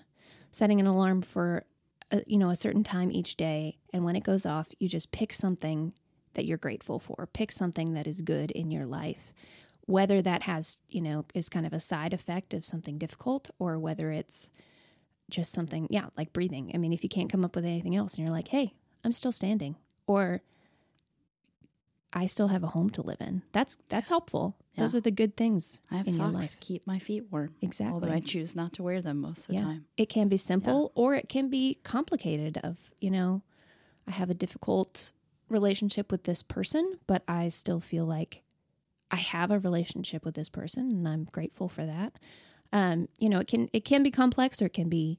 setting 0.50 0.80
an 0.80 0.86
alarm 0.86 1.22
for, 1.22 1.64
a, 2.10 2.22
you 2.26 2.38
know, 2.38 2.50
a 2.50 2.56
certain 2.56 2.82
time 2.82 3.12
each 3.12 3.36
day, 3.36 3.78
and 3.92 4.04
when 4.04 4.16
it 4.16 4.24
goes 4.24 4.44
off, 4.44 4.66
you 4.80 4.88
just 4.88 5.12
pick 5.12 5.32
something 5.32 5.92
that 6.34 6.44
you're 6.44 6.58
grateful 6.58 6.98
for. 6.98 7.28
Pick 7.32 7.52
something 7.52 7.94
that 7.94 8.08
is 8.08 8.20
good 8.20 8.50
in 8.50 8.72
your 8.72 8.84
life, 8.84 9.32
whether 9.86 10.22
that 10.22 10.42
has, 10.42 10.78
you 10.88 11.00
know, 11.00 11.24
is 11.34 11.48
kind 11.48 11.66
of 11.66 11.72
a 11.72 11.80
side 11.80 12.12
effect 12.14 12.54
of 12.54 12.64
something 12.64 12.98
difficult, 12.98 13.50
or 13.58 13.78
whether 13.78 14.10
it's 14.10 14.50
just 15.28 15.52
something, 15.52 15.86
yeah, 15.90 16.06
like 16.16 16.32
breathing. 16.32 16.70
I 16.74 16.78
mean, 16.78 16.92
if 16.92 17.02
you 17.02 17.08
can't 17.08 17.30
come 17.30 17.44
up 17.44 17.54
with 17.56 17.64
anything 17.64 17.96
else, 17.96 18.14
and 18.14 18.24
you're 18.24 18.34
like, 18.34 18.48
hey, 18.48 18.74
I'm 19.04 19.12
still 19.12 19.32
standing, 19.32 19.76
or 20.06 20.42
I 22.12 22.26
still 22.26 22.48
have 22.48 22.64
a 22.64 22.68
home 22.68 22.90
to 22.90 23.02
live 23.02 23.20
in. 23.20 23.42
That's 23.52 23.78
that's 23.88 24.08
helpful. 24.08 24.56
Those 24.76 24.94
are 24.94 25.00
the 25.00 25.10
good 25.10 25.36
things 25.36 25.82
i 25.90 25.98
have 25.98 26.08
socks 26.08 26.56
keep 26.58 26.86
my 26.86 26.98
feet 26.98 27.24
warm 27.30 27.54
Exactly. 27.60 27.92
although 27.92 28.10
i 28.10 28.18
choose 28.18 28.56
not 28.56 28.72
to 28.72 28.82
wear 28.82 29.02
them 29.02 29.20
most 29.20 29.50
of 29.50 29.56
the 29.56 29.60
time 29.62 29.84
It 29.98 30.08
can 30.08 30.28
be 30.28 30.38
simple 30.38 30.90
or 30.94 31.14
it 31.14 31.28
can 31.28 31.50
be 31.50 31.78
complicated 31.82 32.56
of, 32.64 32.78
you 32.98 33.10
know, 33.10 33.42
I 34.06 34.12
have 34.12 34.30
a 34.30 34.34
difficult 34.34 35.12
relationship 35.50 36.10
with 36.10 36.24
this 36.24 36.42
person, 36.42 36.98
but 37.06 37.22
I 37.28 37.48
still 37.50 37.78
feel 37.80 38.06
like 38.06 38.42
I 39.10 39.16
have 39.16 39.50
a 39.50 39.58
relationship 39.58 40.24
with 40.24 40.34
this 40.34 40.48
person 40.48 40.90
and 40.90 41.08
I'm 41.08 41.24
grateful 41.24 41.68
for 41.68 41.84
that. 41.84 42.12
Um, 42.72 43.08
you 43.18 43.28
know, 43.28 43.40
it 43.40 43.48
can 43.48 43.68
it 43.72 43.84
can 43.84 44.02
be 44.02 44.10
complex 44.10 44.60
or 44.62 44.66
it 44.66 44.72
can 44.74 44.88
be 44.88 45.18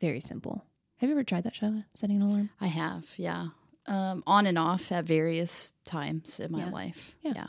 very 0.00 0.20
simple. 0.20 0.64
Have 0.98 1.08
you 1.08 1.14
ever 1.16 1.24
tried 1.24 1.44
that, 1.44 1.54
Shyla? 1.54 1.84
Setting 1.94 2.16
an 2.22 2.28
alarm? 2.28 2.50
i 2.60 2.66
have 2.68 3.06
yeah 3.16 3.46
um, 3.86 4.22
on 4.26 4.46
and 4.46 4.56
off 4.58 4.92
at 4.92 5.04
various 5.04 5.74
times 5.84 6.38
in 6.38 6.52
my 6.52 6.60
Yeah. 6.60 6.70
life 6.70 7.14
Yeah. 7.22 7.32
yeah 7.36 7.46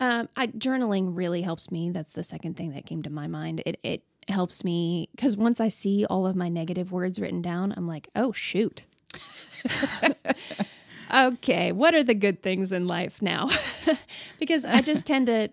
Um, 0.00 0.28
I, 0.36 0.48
journaling 0.48 1.10
really 1.16 1.42
helps 1.42 1.70
me. 1.70 1.90
That's 1.90 2.12
the 2.12 2.24
second 2.24 2.56
thing 2.56 2.72
that 2.72 2.86
came 2.86 3.02
to 3.04 3.10
my 3.10 3.28
mind. 3.28 3.62
It 3.64 3.78
it 3.84 4.02
helps 4.28 4.64
me 4.64 5.08
because 5.14 5.36
once 5.36 5.60
I 5.60 5.68
see 5.68 6.04
all 6.06 6.26
of 6.26 6.34
my 6.36 6.48
negative 6.48 6.90
words 6.92 7.20
written 7.20 7.40
down, 7.40 7.72
I'm 7.76 7.86
like, 7.86 8.08
oh 8.16 8.32
shoot. 8.32 8.84
okay, 11.12 11.72
what 11.72 11.94
are 11.94 12.02
the 12.02 12.14
good 12.14 12.42
things 12.42 12.72
in 12.72 12.86
life 12.86 13.20
now? 13.22 13.48
because 14.38 14.64
I 14.64 14.80
just 14.80 15.06
tend 15.06 15.26
to 15.26 15.48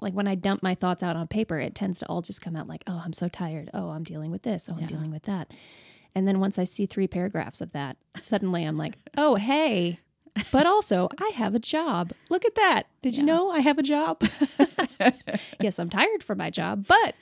like 0.00 0.14
when 0.14 0.26
I 0.26 0.34
dump 0.34 0.62
my 0.62 0.74
thoughts 0.74 1.02
out 1.02 1.14
on 1.16 1.28
paper, 1.28 1.58
it 1.60 1.74
tends 1.74 2.00
to 2.00 2.06
all 2.06 2.22
just 2.22 2.40
come 2.42 2.56
out 2.56 2.66
like, 2.66 2.82
oh, 2.88 3.00
I'm 3.04 3.12
so 3.12 3.28
tired. 3.28 3.70
Oh, 3.72 3.90
I'm 3.90 4.02
dealing 4.02 4.30
with 4.32 4.42
this. 4.42 4.68
Oh, 4.68 4.74
I'm 4.74 4.80
Yeah. 4.80 4.86
dealing 4.88 5.10
with 5.12 5.22
that. 5.24 5.52
And 6.14 6.26
then 6.26 6.40
once 6.40 6.58
I 6.58 6.64
see 6.64 6.86
three 6.86 7.06
paragraphs 7.06 7.60
of 7.60 7.72
that, 7.72 7.96
suddenly 8.18 8.64
I'm 8.64 8.76
like, 8.76 8.98
oh, 9.16 9.36
hey, 9.36 10.00
but 10.50 10.66
also 10.66 11.08
I 11.20 11.30
have 11.34 11.54
a 11.54 11.58
job. 11.60 12.12
Look 12.30 12.44
at 12.44 12.54
that. 12.56 12.84
Did 13.00 13.16
you 13.16 13.22
know 13.22 13.50
I 13.50 13.60
have 13.60 13.78
a 13.78 13.82
job? 13.82 14.22
yes, 15.60 15.78
I'm 15.78 15.88
tired 15.90 16.22
for 16.24 16.34
my 16.34 16.50
job, 16.50 16.86
but 16.86 17.14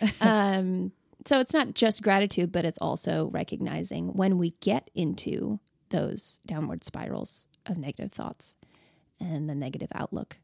um, 0.20 0.92
so 1.26 1.40
it's 1.40 1.52
not 1.52 1.74
just 1.74 2.02
gratitude, 2.02 2.52
but 2.52 2.64
it's 2.64 2.78
also 2.78 3.26
recognizing 3.32 4.08
when 4.14 4.38
we 4.38 4.50
get 4.60 4.90
into 4.94 5.58
those 5.92 6.40
downward 6.44 6.82
spirals 6.84 7.46
of 7.66 7.78
negative 7.78 8.12
thoughts 8.12 8.56
and 9.20 9.48
a 9.50 9.54
negative 9.54 9.90
outlook. 9.94 10.36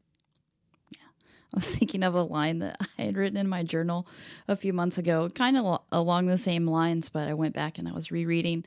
Yeah. 0.91 1.07
I 1.53 1.57
was 1.57 1.75
thinking 1.75 2.03
of 2.03 2.15
a 2.15 2.23
line 2.23 2.59
that 2.59 2.77
I 2.97 3.03
had 3.03 3.17
written 3.17 3.37
in 3.37 3.49
my 3.49 3.63
journal 3.63 4.07
a 4.47 4.55
few 4.55 4.71
months 4.71 4.97
ago, 4.97 5.29
kind 5.29 5.57
of 5.57 5.65
lo- 5.65 5.83
along 5.91 6.27
the 6.27 6.37
same 6.37 6.65
lines, 6.65 7.09
but 7.09 7.27
I 7.27 7.33
went 7.33 7.53
back 7.53 7.77
and 7.77 7.87
I 7.87 7.91
was 7.91 8.11
rereading. 8.11 8.63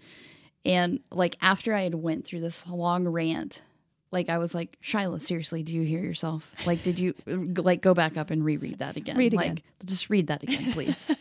And 0.65 1.01
like 1.11 1.37
after 1.41 1.75
I 1.75 1.83
had 1.83 1.95
went 1.95 2.25
through 2.25 2.41
this 2.41 2.67
long 2.69 3.09
rant, 3.09 3.63
like 4.11 4.29
I 4.29 4.37
was 4.37 4.55
like, 4.55 4.77
Shyla, 4.83 5.21
seriously, 5.21 5.63
do 5.63 5.75
you 5.75 5.83
hear 5.83 6.01
yourself? 6.03 6.53
Like, 6.67 6.83
did 6.83 6.99
you 6.99 7.15
like 7.27 7.81
go 7.81 7.95
back 7.95 8.19
up 8.19 8.31
and 8.31 8.45
reread 8.45 8.79
that 8.81 8.97
again? 8.97 9.17
Read 9.17 9.33
like, 9.33 9.53
again. 9.53 9.65
just 9.87 10.11
read 10.11 10.27
that 10.27 10.43
again, 10.43 10.73
please. 10.73 11.15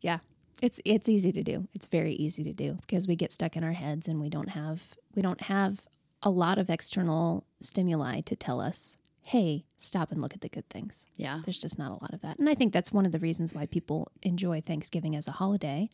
Yeah. 0.00 0.18
It's 0.60 0.80
it's 0.84 1.08
easy 1.08 1.32
to 1.32 1.42
do. 1.42 1.68
It's 1.74 1.86
very 1.86 2.12
easy 2.14 2.44
to 2.44 2.52
do 2.52 2.78
because 2.82 3.08
we 3.08 3.16
get 3.16 3.32
stuck 3.32 3.56
in 3.56 3.64
our 3.64 3.72
heads 3.72 4.08
and 4.08 4.20
we 4.20 4.28
don't 4.28 4.50
have 4.50 4.82
we 5.14 5.22
don't 5.22 5.40
have 5.42 5.82
a 6.22 6.30
lot 6.30 6.58
of 6.58 6.68
external 6.68 7.44
stimuli 7.60 8.20
to 8.22 8.36
tell 8.36 8.60
us, 8.60 8.98
"Hey, 9.26 9.64
stop 9.78 10.12
and 10.12 10.20
look 10.20 10.34
at 10.34 10.42
the 10.42 10.48
good 10.48 10.68
things." 10.68 11.06
yeah. 11.16 11.40
There's 11.44 11.60
just 11.60 11.78
not 11.78 11.90
a 11.90 12.02
lot 12.02 12.12
of 12.12 12.20
that. 12.20 12.38
And 12.38 12.48
I 12.48 12.54
think 12.54 12.72
that's 12.72 12.92
one 12.92 13.06
of 13.06 13.12
the 13.12 13.18
reasons 13.18 13.54
why 13.54 13.66
people 13.66 14.10
enjoy 14.22 14.60
Thanksgiving 14.60 15.16
as 15.16 15.28
a 15.28 15.32
holiday 15.32 15.88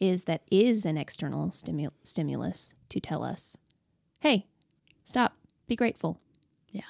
is 0.00 0.24
that 0.24 0.42
is 0.50 0.84
an 0.84 0.96
external 0.96 1.48
stimu- 1.50 1.92
stimulus 2.04 2.74
to 2.88 3.00
tell 3.00 3.22
us, 3.22 3.56
"Hey, 4.20 4.46
stop, 5.04 5.36
be 5.68 5.76
grateful." 5.76 6.18
Yeah. 6.70 6.82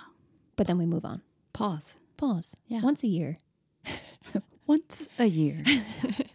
But 0.57 0.67
then 0.67 0.79
we 0.79 0.87
move 0.87 1.05
on. 1.05 1.21
Pause. 1.53 1.99
Pause. 2.17 2.57
Yeah. 2.67 2.81
Once 2.83 3.03
a 3.03 3.09
year. 3.09 3.39
once 4.67 5.09
a 5.19 5.27
year. 5.27 5.63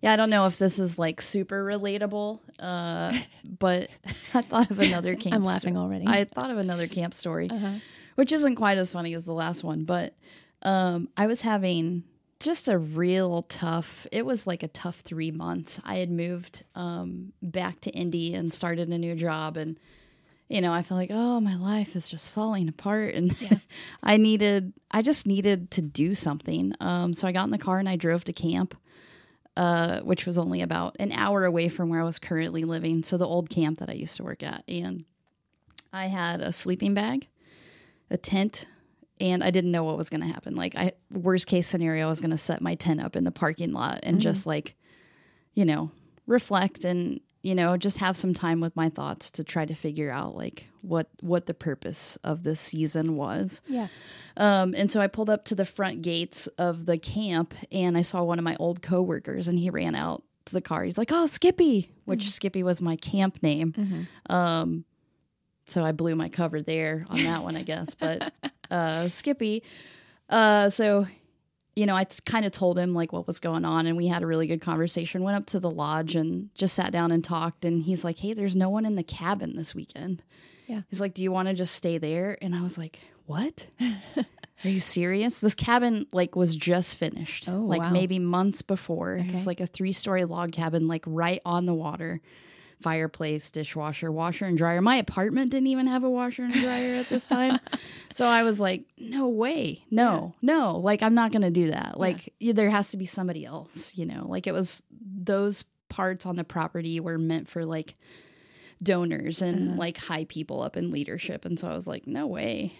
yeah, 0.00 0.12
I 0.12 0.16
don't 0.16 0.30
know 0.30 0.46
if 0.46 0.58
this 0.58 0.78
is 0.78 0.98
like 0.98 1.20
super 1.20 1.64
relatable, 1.64 2.40
uh, 2.58 3.18
but 3.58 3.90
I 4.34 4.42
thought 4.42 4.70
of 4.70 4.78
another 4.78 5.14
camp. 5.14 5.36
I'm 5.36 5.42
sto- 5.42 5.48
laughing 5.48 5.76
already. 5.76 6.06
I 6.06 6.24
thought 6.24 6.50
of 6.50 6.58
another 6.58 6.88
camp 6.88 7.14
story, 7.14 7.48
uh-huh. 7.50 7.74
which 8.14 8.32
isn't 8.32 8.56
quite 8.56 8.78
as 8.78 8.92
funny 8.92 9.14
as 9.14 9.24
the 9.24 9.34
last 9.34 9.62
one, 9.62 9.84
but 9.84 10.14
um, 10.62 11.08
I 11.16 11.26
was 11.26 11.42
having 11.42 12.04
just 12.38 12.68
a 12.68 12.78
real 12.78 13.42
tough. 13.42 14.06
It 14.10 14.24
was 14.24 14.46
like 14.46 14.62
a 14.62 14.68
tough 14.68 15.00
three 15.00 15.30
months. 15.30 15.80
I 15.84 15.96
had 15.96 16.10
moved 16.10 16.64
um, 16.74 17.32
back 17.42 17.80
to 17.82 17.90
Indy 17.90 18.34
and 18.34 18.52
started 18.52 18.88
a 18.88 18.98
new 18.98 19.14
job, 19.14 19.58
and 19.58 19.78
you 20.48 20.60
know, 20.60 20.72
I 20.72 20.82
felt 20.82 20.98
like, 20.98 21.10
oh, 21.12 21.40
my 21.40 21.54
life 21.56 21.94
is 21.94 22.08
just 22.08 22.32
falling 22.32 22.68
apart, 22.68 23.14
and 23.14 23.36
I 24.02 24.16
needed, 24.16 24.72
I 24.90 25.02
just 25.02 25.26
needed 25.26 25.70
to 25.72 25.82
do 25.82 26.14
something. 26.14 26.72
Um, 26.80 27.14
so 27.14 27.28
I 27.28 27.32
got 27.32 27.44
in 27.44 27.50
the 27.50 27.58
car 27.58 27.78
and 27.78 27.88
I 27.88 27.96
drove 27.96 28.24
to 28.24 28.32
camp, 28.32 28.74
uh, 29.56 30.00
which 30.00 30.26
was 30.26 30.38
only 30.38 30.62
about 30.62 30.96
an 30.98 31.12
hour 31.12 31.44
away 31.44 31.68
from 31.68 31.88
where 31.88 32.00
I 32.00 32.04
was 32.04 32.18
currently 32.18 32.64
living. 32.64 33.02
So 33.02 33.16
the 33.16 33.26
old 33.26 33.50
camp 33.50 33.78
that 33.80 33.90
I 33.90 33.94
used 33.94 34.16
to 34.16 34.22
work 34.22 34.42
at, 34.42 34.64
and 34.68 35.04
I 35.92 36.06
had 36.06 36.40
a 36.40 36.52
sleeping 36.52 36.94
bag, 36.94 37.28
a 38.10 38.16
tent, 38.16 38.66
and 39.20 39.44
I 39.44 39.50
didn't 39.50 39.72
know 39.72 39.84
what 39.84 39.98
was 39.98 40.08
going 40.08 40.22
to 40.22 40.26
happen. 40.26 40.54
Like, 40.54 40.76
I 40.76 40.92
worst 41.10 41.46
case 41.46 41.66
scenario, 41.66 42.06
I 42.06 42.10
was 42.10 42.20
going 42.20 42.30
to 42.30 42.38
set 42.38 42.62
my 42.62 42.74
tent 42.74 43.02
up 43.02 43.16
in 43.16 43.24
the 43.24 43.30
parking 43.30 43.72
lot 43.72 44.00
and 44.02 44.20
just 44.20 44.46
like, 44.46 44.74
you 45.54 45.64
know, 45.64 45.90
reflect 46.26 46.84
and 46.84 47.20
you 47.42 47.54
know 47.54 47.76
just 47.76 47.98
have 47.98 48.16
some 48.16 48.34
time 48.34 48.60
with 48.60 48.74
my 48.76 48.88
thoughts 48.88 49.30
to 49.30 49.44
try 49.44 49.64
to 49.64 49.74
figure 49.74 50.10
out 50.10 50.34
like 50.36 50.66
what 50.82 51.08
what 51.20 51.46
the 51.46 51.54
purpose 51.54 52.16
of 52.24 52.42
this 52.42 52.60
season 52.60 53.16
was 53.16 53.62
Yeah. 53.66 53.88
um, 54.36 54.74
and 54.76 54.90
so 54.92 55.00
I 55.00 55.06
pulled 55.06 55.30
up 55.30 55.44
to 55.46 55.54
the 55.54 55.64
front 55.64 56.02
gates 56.02 56.46
of 56.58 56.86
the 56.86 56.98
camp 56.98 57.54
and 57.72 57.96
I 57.96 58.02
saw 58.02 58.22
one 58.24 58.38
of 58.38 58.44
my 58.44 58.56
old 58.60 58.82
coworkers 58.82 59.48
and 59.48 59.58
he 59.58 59.70
ran 59.70 59.94
out 59.94 60.22
to 60.46 60.52
the 60.54 60.60
car. 60.62 60.84
He's 60.84 60.96
like, 60.98 61.12
Oh, 61.12 61.26
Skippy, 61.26 61.90
which 62.06 62.30
Skippy 62.30 62.62
was 62.62 62.80
my 62.80 62.96
camp 62.96 63.42
name. 63.42 63.72
Mhm. 63.72 64.06
Um, 64.34 64.84
so 65.68 65.84
I 65.84 65.92
blew 65.92 66.14
my 66.16 66.28
cover 66.30 66.60
there 66.60 67.04
on 67.10 67.22
that 67.24 67.42
one, 67.44 67.56
I 67.56 67.62
guess. 67.62 67.94
But 67.94 68.32
uh, 68.70 69.08
Skippy, 69.08 69.62
uh, 70.28 70.70
so 70.70 71.06
you 71.76 71.86
know, 71.86 71.94
I 71.94 72.04
kind 72.26 72.44
of 72.44 72.52
told 72.52 72.78
him 72.78 72.94
like 72.94 73.12
what 73.12 73.26
was 73.26 73.40
going 73.40 73.64
on, 73.64 73.86
and 73.86 73.96
we 73.96 74.06
had 74.08 74.22
a 74.22 74.26
really 74.26 74.46
good 74.46 74.60
conversation. 74.60 75.22
Went 75.22 75.36
up 75.36 75.46
to 75.46 75.60
the 75.60 75.70
lodge 75.70 76.16
and 76.16 76.50
just 76.54 76.74
sat 76.74 76.92
down 76.92 77.10
and 77.12 77.22
talked. 77.24 77.64
And 77.64 77.82
he's 77.82 78.04
like, 78.04 78.18
"Hey, 78.18 78.32
there's 78.32 78.56
no 78.56 78.68
one 78.68 78.84
in 78.84 78.96
the 78.96 79.02
cabin 79.02 79.56
this 79.56 79.74
weekend." 79.74 80.22
Yeah. 80.66 80.82
He's 80.90 81.00
like, 81.00 81.14
"Do 81.14 81.22
you 81.22 81.32
want 81.32 81.48
to 81.48 81.54
just 81.54 81.74
stay 81.74 81.98
there?" 81.98 82.36
And 82.42 82.54
I 82.54 82.62
was 82.62 82.76
like, 82.76 82.98
"What? 83.26 83.66
Are 84.62 84.68
you 84.68 84.80
serious? 84.80 85.38
This 85.38 85.54
cabin 85.54 86.06
like 86.12 86.36
was 86.36 86.54
just 86.54 86.96
finished, 86.96 87.48
Oh, 87.48 87.60
like 87.60 87.80
wow. 87.80 87.90
maybe 87.90 88.18
months 88.18 88.60
before. 88.62 89.14
It 89.16 89.32
was 89.32 89.46
like 89.46 89.60
a 89.60 89.66
three 89.66 89.92
story 89.92 90.24
log 90.26 90.52
cabin, 90.52 90.86
like 90.88 91.04
right 91.06 91.40
on 91.46 91.66
the 91.66 91.74
water." 91.74 92.20
Fireplace, 92.80 93.50
dishwasher, 93.50 94.10
washer 94.10 94.46
and 94.46 94.56
dryer. 94.56 94.80
My 94.80 94.96
apartment 94.96 95.50
didn't 95.50 95.66
even 95.68 95.86
have 95.86 96.02
a 96.04 96.10
washer 96.10 96.44
and 96.44 96.54
dryer 96.54 96.94
at 96.94 97.08
this 97.08 97.26
time. 97.26 97.58
So 98.12 98.26
I 98.26 98.42
was 98.42 98.58
like, 98.58 98.86
no 98.98 99.28
way. 99.28 99.84
No, 99.88 100.34
no. 100.42 100.78
Like, 100.78 101.00
I'm 101.00 101.14
not 101.14 101.30
going 101.30 101.42
to 101.42 101.50
do 101.50 101.70
that. 101.70 101.96
Like, 102.00 102.34
y- 102.40 102.50
there 102.50 102.68
has 102.68 102.90
to 102.90 102.96
be 102.96 103.06
somebody 103.06 103.44
else, 103.46 103.96
you 103.96 104.04
know? 104.04 104.26
Like, 104.26 104.48
it 104.48 104.52
was 104.52 104.82
those 105.00 105.64
parts 105.88 106.26
on 106.26 106.34
the 106.34 106.42
property 106.42 106.98
were 106.98 107.18
meant 107.18 107.48
for 107.48 107.64
like 107.64 107.94
donors 108.82 109.42
and 109.42 109.68
Uh-huh. 109.70 109.78
like 109.78 109.96
high 109.98 110.24
people 110.24 110.62
up 110.62 110.76
in 110.76 110.90
leadership. 110.90 111.44
And 111.44 111.58
so 111.58 111.68
I 111.68 111.74
was 111.74 111.86
like, 111.86 112.06
no 112.06 112.26
way. 112.26 112.72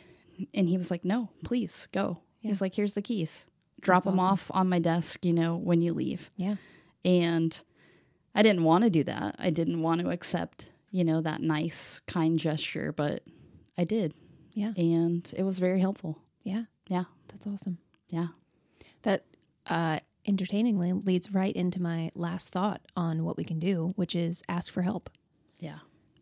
And 0.54 0.68
he 0.68 0.76
was 0.76 0.90
like, 0.90 1.04
no, 1.04 1.28
please 1.44 1.86
go. 1.92 2.18
He's 2.40 2.60
like, 2.60 2.74
here's 2.74 2.94
the 2.94 3.02
keys. 3.02 3.46
Drop 3.80 4.02
That's 4.04 4.12
them 4.12 4.20
awesome. 4.20 4.32
off 4.32 4.50
on 4.52 4.68
my 4.68 4.78
desk, 4.78 5.24
you 5.24 5.32
know, 5.32 5.56
when 5.56 5.80
you 5.80 5.92
leave. 5.92 6.28
Yeah. 6.36 6.56
And 7.04 7.62
I 8.34 8.42
didn't 8.42 8.64
want 8.64 8.84
to 8.84 8.90
do 8.90 9.04
that. 9.04 9.36
I 9.38 9.50
didn't 9.50 9.82
want 9.82 10.00
to 10.00 10.10
accept, 10.10 10.72
you 10.90 11.04
know, 11.04 11.20
that 11.20 11.40
nice, 11.40 12.00
kind 12.06 12.38
gesture, 12.38 12.92
but 12.92 13.22
I 13.76 13.84
did. 13.84 14.14
Yeah. 14.52 14.72
And 14.76 15.32
it 15.36 15.42
was 15.42 15.58
very 15.58 15.80
helpful. 15.80 16.18
Yeah. 16.42 16.64
Yeah. 16.88 17.04
That's 17.28 17.46
awesome. 17.46 17.78
Yeah. 18.08 18.28
That 19.02 19.24
uh, 19.66 20.00
entertainingly 20.26 20.92
leads 20.92 21.32
right 21.32 21.54
into 21.54 21.80
my 21.80 22.10
last 22.14 22.52
thought 22.52 22.82
on 22.96 23.24
what 23.24 23.36
we 23.36 23.44
can 23.44 23.58
do, 23.58 23.92
which 23.96 24.14
is 24.14 24.42
ask 24.48 24.72
for 24.72 24.82
help. 24.82 25.10
Yeah. 25.58 25.78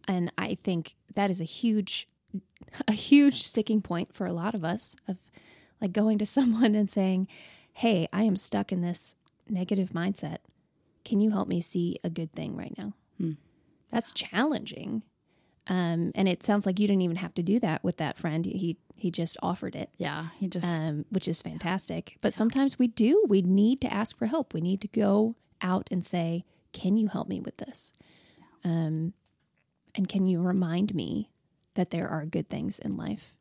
And 0.06 0.32
I 0.38 0.56
think 0.62 0.96
that 1.14 1.30
is 1.30 1.40
a 1.40 1.44
huge, 1.44 2.08
a 2.86 2.92
huge 2.92 3.42
sticking 3.42 3.82
point 3.82 4.14
for 4.14 4.26
a 4.26 4.32
lot 4.32 4.54
of 4.54 4.64
us 4.64 4.96
of 5.06 5.18
like 5.80 5.92
going 5.92 6.18
to 6.18 6.26
someone 6.36 6.74
and 6.74 6.90
saying, 6.90 7.28
Hey, 7.72 8.08
I 8.12 8.24
am 8.24 8.36
stuck 8.36 8.72
in 8.72 8.80
this 8.80 9.14
negative 9.48 9.90
mindset. 9.90 10.38
Can 11.08 11.20
you 11.20 11.30
help 11.30 11.48
me 11.48 11.62
see 11.62 11.98
a 12.04 12.10
good 12.10 12.32
thing 12.34 12.54
right 12.54 12.74
now? 12.76 12.92
Hmm. 13.16 13.32
That's 13.90 14.12
challenging. 14.12 15.04
Um, 15.66 16.12
and 16.14 16.28
it 16.28 16.42
sounds 16.42 16.66
like 16.66 16.78
you 16.78 16.86
didn't 16.86 17.00
even 17.00 17.16
have 17.16 17.32
to 17.34 17.42
do 17.42 17.58
that 17.60 17.82
with 17.82 17.96
that 17.96 18.18
friend. 18.18 18.44
He 18.44 18.76
he 18.94 19.10
just 19.10 19.38
offered 19.42 19.74
it. 19.74 19.88
Yeah. 19.96 20.26
He 20.38 20.48
just, 20.48 20.66
um, 20.66 21.06
which 21.10 21.28
is 21.28 21.40
fantastic. 21.40 22.18
But 22.20 22.34
sometimes 22.34 22.78
we 22.78 22.88
do. 22.88 23.24
We 23.26 23.40
need 23.40 23.80
to 23.82 23.92
ask 23.92 24.18
for 24.18 24.26
help. 24.26 24.52
We 24.52 24.60
need 24.60 24.82
to 24.82 24.88
go 24.88 25.36
out 25.62 25.88
and 25.90 26.04
say, 26.04 26.44
"Can 26.74 26.98
you 26.98 27.08
help 27.08 27.26
me 27.26 27.40
with 27.40 27.56
this?" 27.56 27.92
Um, 28.62 29.14
and 29.94 30.08
can 30.10 30.26
you 30.26 30.42
remind 30.42 30.94
me 30.94 31.30
that 31.72 31.90
there 31.90 32.08
are 32.08 32.26
good 32.26 32.50
things 32.50 32.78
in 32.80 32.98
life, 32.98 33.34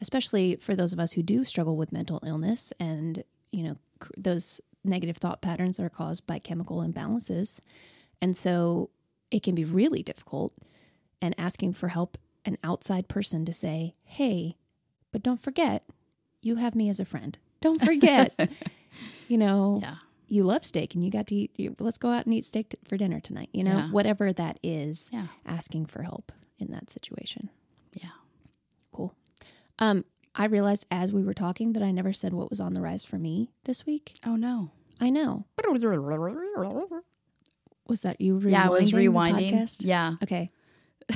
especially 0.00 0.56
for 0.56 0.74
those 0.74 0.92
of 0.92 0.98
us 0.98 1.12
who 1.12 1.22
do 1.22 1.44
struggle 1.44 1.76
with 1.76 1.92
mental 1.92 2.20
illness 2.26 2.72
and 2.80 3.22
you 3.52 3.62
know 3.62 3.76
cr- 4.00 4.10
those 4.16 4.60
negative 4.88 5.16
thought 5.16 5.42
patterns 5.42 5.78
are 5.80 5.88
caused 5.90 6.26
by 6.26 6.38
chemical 6.38 6.78
imbalances, 6.78 7.60
and 8.20 8.36
so 8.36 8.90
it 9.30 9.42
can 9.42 9.54
be 9.54 9.64
really 9.64 10.02
difficult. 10.02 10.52
And 11.22 11.34
asking 11.38 11.72
for 11.74 11.88
help, 11.88 12.18
an 12.44 12.58
outside 12.62 13.08
person 13.08 13.44
to 13.46 13.52
say, 13.52 13.94
"Hey." 14.04 14.56
But 15.12 15.22
don't 15.22 15.40
forget, 15.40 15.84
you 16.42 16.56
have 16.56 16.74
me 16.74 16.88
as 16.90 17.00
a 17.00 17.04
friend. 17.06 17.38
Don't 17.62 17.80
forget, 17.82 18.38
you 19.28 19.38
know, 19.38 19.78
yeah. 19.82 19.94
you 20.28 20.44
love 20.44 20.62
steak 20.64 20.94
and 20.94 21.02
you 21.02 21.10
got 21.10 21.26
to 21.28 21.34
eat. 21.34 21.52
You, 21.56 21.74
let's 21.78 21.96
go 21.96 22.10
out 22.10 22.26
and 22.26 22.34
eat 22.34 22.44
steak 22.44 22.68
t- 22.68 22.78
for 22.86 22.98
dinner 22.98 23.18
tonight. 23.20 23.48
You 23.52 23.64
know, 23.64 23.76
Yeah. 23.76 23.90
whatever 23.92 24.32
that 24.34 24.58
is, 24.62 25.08
Yeah. 25.12 25.26
asking 25.46 25.86
for 25.86 26.02
help 26.02 26.32
in 26.58 26.70
that 26.72 26.90
situation. 26.90 27.48
Yeah. 27.94 28.10
Cool. 28.92 29.14
Um, 29.78 30.04
I 30.36 30.44
realized 30.46 30.86
as 30.90 31.12
we 31.12 31.22
were 31.24 31.34
talking 31.34 31.72
that 31.72 31.82
I 31.82 31.90
never 31.90 32.12
said 32.12 32.32
what 32.32 32.50
was 32.50 32.60
on 32.60 32.74
the 32.74 32.80
rise 32.80 33.02
for 33.02 33.18
me 33.18 33.50
this 33.64 33.86
week. 33.86 34.18
Oh, 34.24 34.36
no. 34.36 34.70
I 35.00 35.10
know. 35.10 35.44
Was 37.88 38.02
that 38.02 38.20
you? 38.20 38.38
Rewinding 38.38 38.50
yeah. 38.50 38.66
I 38.66 38.70
was 38.70 38.90
the 38.90 38.96
rewinding. 38.96 39.52
podcast? 39.52 39.76
Yeah. 39.80 40.14
Okay, 40.22 40.50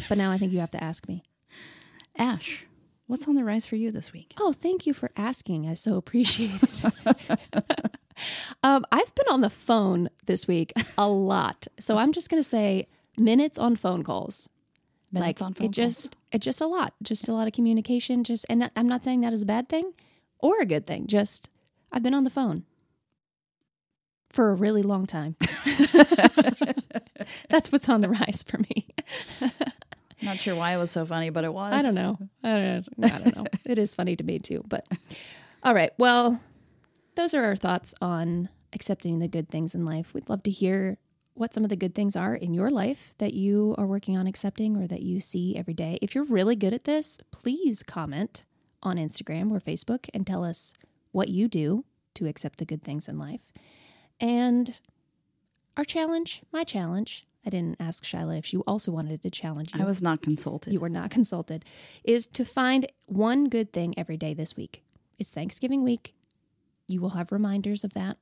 but 0.09 0.19
now 0.19 0.31
I 0.31 0.39
think 0.39 0.53
you 0.53 0.61
have 0.61 0.71
to 0.71 0.83
ask 0.83 1.09
me. 1.09 1.23
Ash, 2.17 2.67
What's 3.11 3.27
on 3.27 3.35
the 3.35 3.43
rise 3.43 3.67
for 3.67 3.75
you 3.75 3.91
this 3.91 4.13
week? 4.13 4.35
Oh, 4.39 4.53
thank 4.53 4.87
you 4.87 4.95
for 4.95 5.11
asking. 5.17 5.67
I 5.67 5.75
so 5.75 5.97
appreciate 5.97 6.63
it. 6.63 6.85
um, 8.63 8.87
I've 8.93 9.13
been 9.17 9.27
on 9.29 9.41
the 9.41 9.51
phone 9.51 10.11
this 10.27 10.47
week 10.47 10.73
a 10.97 11.09
lot. 11.09 11.67
So 11.81 11.99
I'm 11.99 12.13
just 12.13 12.31
going 12.31 12.41
to 12.41 12.49
say 12.49 12.87
minutes 13.19 13.59
on 13.59 13.75
phone 13.75 14.05
calls. 14.05 14.49
Minutes 15.13 15.41
like 15.41 15.47
on 15.47 15.55
phone 15.55 15.67
it 15.67 15.73
just 15.73 16.17
it 16.31 16.39
just 16.39 16.61
a 16.61 16.67
lot. 16.67 16.95
Just 17.03 17.29
a 17.29 17.33
lot 17.33 17.47
of 17.47 17.53
communication 17.53 18.23
just 18.25 18.47
and 18.49 18.71
I'm 18.77 18.89
not 18.89 19.03
saying 19.03 19.23
that 19.23 19.33
is 19.33 19.43
a 19.43 19.47
bad 19.47 19.69
thing 19.69 19.93
or 20.39 20.61
a 20.61 20.67
good 20.67 20.87
thing. 20.87 21.07
Just 21.07 21.51
I've 21.93 22.03
been 22.03 22.15
on 22.15 22.25
the 22.25 22.31
phone 22.31 22.65
for 24.31 24.51
a 24.51 24.55
really 24.55 24.83
long 24.83 25.07
time. 25.07 25.37
That's 27.49 27.73
what's 27.73 27.89
on 27.89 28.01
the 28.01 28.09
rise 28.09 28.45
for 28.47 28.59
me. 28.59 28.89
Not 30.23 30.39
sure 30.39 30.55
why 30.55 30.75
it 30.75 30.77
was 30.77 30.91
so 30.91 31.07
funny, 31.07 31.31
but 31.31 31.45
it 31.45 31.53
was. 31.53 31.73
I 31.73 31.83
don't 31.83 31.95
know. 31.95 32.19
I 32.43 32.49
don't, 32.51 32.85
I 33.03 33.19
don't 33.19 33.37
know. 33.37 33.47
it 33.65 33.79
is 33.79 33.95
funny 33.95 34.17
to 34.17 34.25
me 34.25 34.39
too. 34.39 34.63
But 34.69 34.87
all 35.63 35.75
right. 35.75 35.93
Well, 35.99 36.41
those 37.17 37.35
are 37.35 37.45
our 37.45 37.57
thoughts 37.57 37.95
on 38.01 38.49
accepting 38.73 39.19
the 39.19 39.29
good 39.29 39.49
things 39.49 39.75
in 39.75 39.85
life. 39.85 40.13
We'd 40.15 40.29
love 40.29 40.43
to 40.45 40.51
hear 40.51 40.99
what 41.35 41.55
some 41.55 41.65
of 41.65 41.71
the 41.71 41.77
good 41.77 41.95
things 41.95 42.17
are 42.17 42.35
in 42.35 42.53
your 42.53 42.71
life 42.71 43.15
that 43.19 43.35
you 43.35 43.75
are 43.79 43.87
working 43.87 44.17
on 44.17 44.27
accepting 44.27 44.77
or 44.77 44.87
that 44.87 45.03
you 45.03 45.21
see 45.21 45.57
every 45.57 45.75
day. 45.75 45.99
If 46.03 46.15
you're 46.15 46.25
really 46.25 46.57
good 46.57 46.75
at 46.75 46.85
this, 46.85 47.19
please 47.31 47.83
comment 47.83 48.45
on 48.83 48.97
Instagram 48.97 49.51
or 49.51 49.61
Facebook 49.61 50.09
and 50.13 50.27
tell 50.27 50.45
us 50.45 50.75
what 51.13 51.29
you 51.29 51.49
do 51.49 51.85
to 52.15 52.27
accept 52.27 52.59
the 52.59 52.65
good 52.65 52.83
things 52.83 53.09
in 53.09 53.19
life. 53.19 53.53
And 54.21 54.79
our 55.77 55.85
challenge, 55.85 56.43
my 56.53 56.65
challenge, 56.65 57.27
I 57.47 57.51
didn't 57.51 57.81
ask 57.81 58.05
Shyla 58.05 58.39
if 58.39 58.45
she 58.45 58.59
also 58.59 58.93
wanted 58.93 59.23
to 59.23 59.31
challenge 59.31 59.75
you. 59.75 59.81
I 59.81 59.87
was 59.87 60.03
not 60.03 60.21
consulted. 60.21 60.73
You 60.73 60.81
were 60.81 60.91
not 60.91 61.11
consulted. 61.19 61.65
Is 62.05 62.27
to 62.29 62.45
find 62.45 62.87
one 63.07 63.49
good 63.49 63.73
thing 63.73 63.95
every 63.97 64.17
day 64.17 64.35
this 64.35 64.57
week. 64.57 64.83
It's 65.19 65.31
Thanksgiving 65.31 65.83
week. 65.83 66.15
You 66.87 67.01
will 67.01 67.11
have 67.11 67.33
reminders 67.33 67.85
of 67.85 67.95
that. 67.95 68.19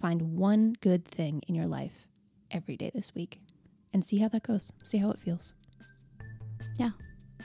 Find 0.00 0.36
one 0.36 0.74
good 0.80 1.04
thing 1.04 1.42
in 1.46 1.54
your 1.54 1.66
life 1.66 2.08
every 2.50 2.76
day 2.76 2.90
this 2.94 3.14
week 3.14 3.40
and 3.92 4.04
see 4.04 4.18
how 4.18 4.28
that 4.28 4.42
goes. 4.42 4.72
See 4.84 4.98
how 4.98 5.10
it 5.10 5.18
feels. 5.18 5.54
Yeah. 6.78 6.90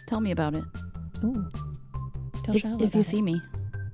Tell 0.08 0.22
me 0.22 0.32
about 0.32 0.54
it. 0.56 0.64
Ooh. 1.24 1.48
Tell 2.44 2.56
If, 2.56 2.64
Shyla 2.64 2.76
if 2.76 2.82
you 2.82 2.88
about 3.02 3.06
see 3.06 3.22
me, 3.22 3.42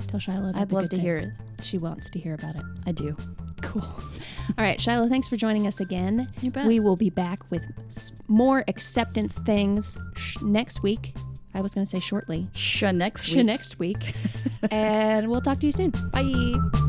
Tell 0.07 0.19
Shyla. 0.19 0.49
about 0.51 0.61
I'd 0.61 0.71
love 0.71 0.83
to 0.85 0.89
thing. 0.95 0.99
hear 0.99 1.17
it. 1.17 1.29
She 1.61 1.77
wants 1.77 2.09
to 2.11 2.19
hear 2.19 2.33
about 2.35 2.55
it. 2.55 2.63
I 2.85 2.91
do. 2.91 3.15
Cool. 3.61 3.81
All 4.57 4.63
right, 4.63 4.79
Shyla, 4.79 5.09
thanks 5.09 5.27
for 5.27 5.35
joining 5.35 5.67
us 5.67 5.79
again. 5.79 6.27
You 6.41 6.51
bet. 6.51 6.65
We 6.65 6.79
will 6.79 6.95
be 6.95 7.09
back 7.09 7.49
with 7.51 7.65
more 8.27 8.63
acceptance 8.67 9.39
things 9.39 9.97
sh- 10.15 10.37
next 10.41 10.83
week. 10.83 11.13
I 11.53 11.61
was 11.61 11.73
going 11.73 11.83
to 11.85 11.89
say 11.89 11.99
shortly. 11.99 12.47
Sh 12.53 12.83
next 12.93 13.25
Sh- 13.25 13.35
week. 13.35 13.45
next 13.45 13.79
week. 13.79 14.13
and 14.71 15.29
we'll 15.29 15.41
talk 15.41 15.59
to 15.59 15.65
you 15.65 15.71
soon. 15.71 15.89
Bye. 16.13 16.83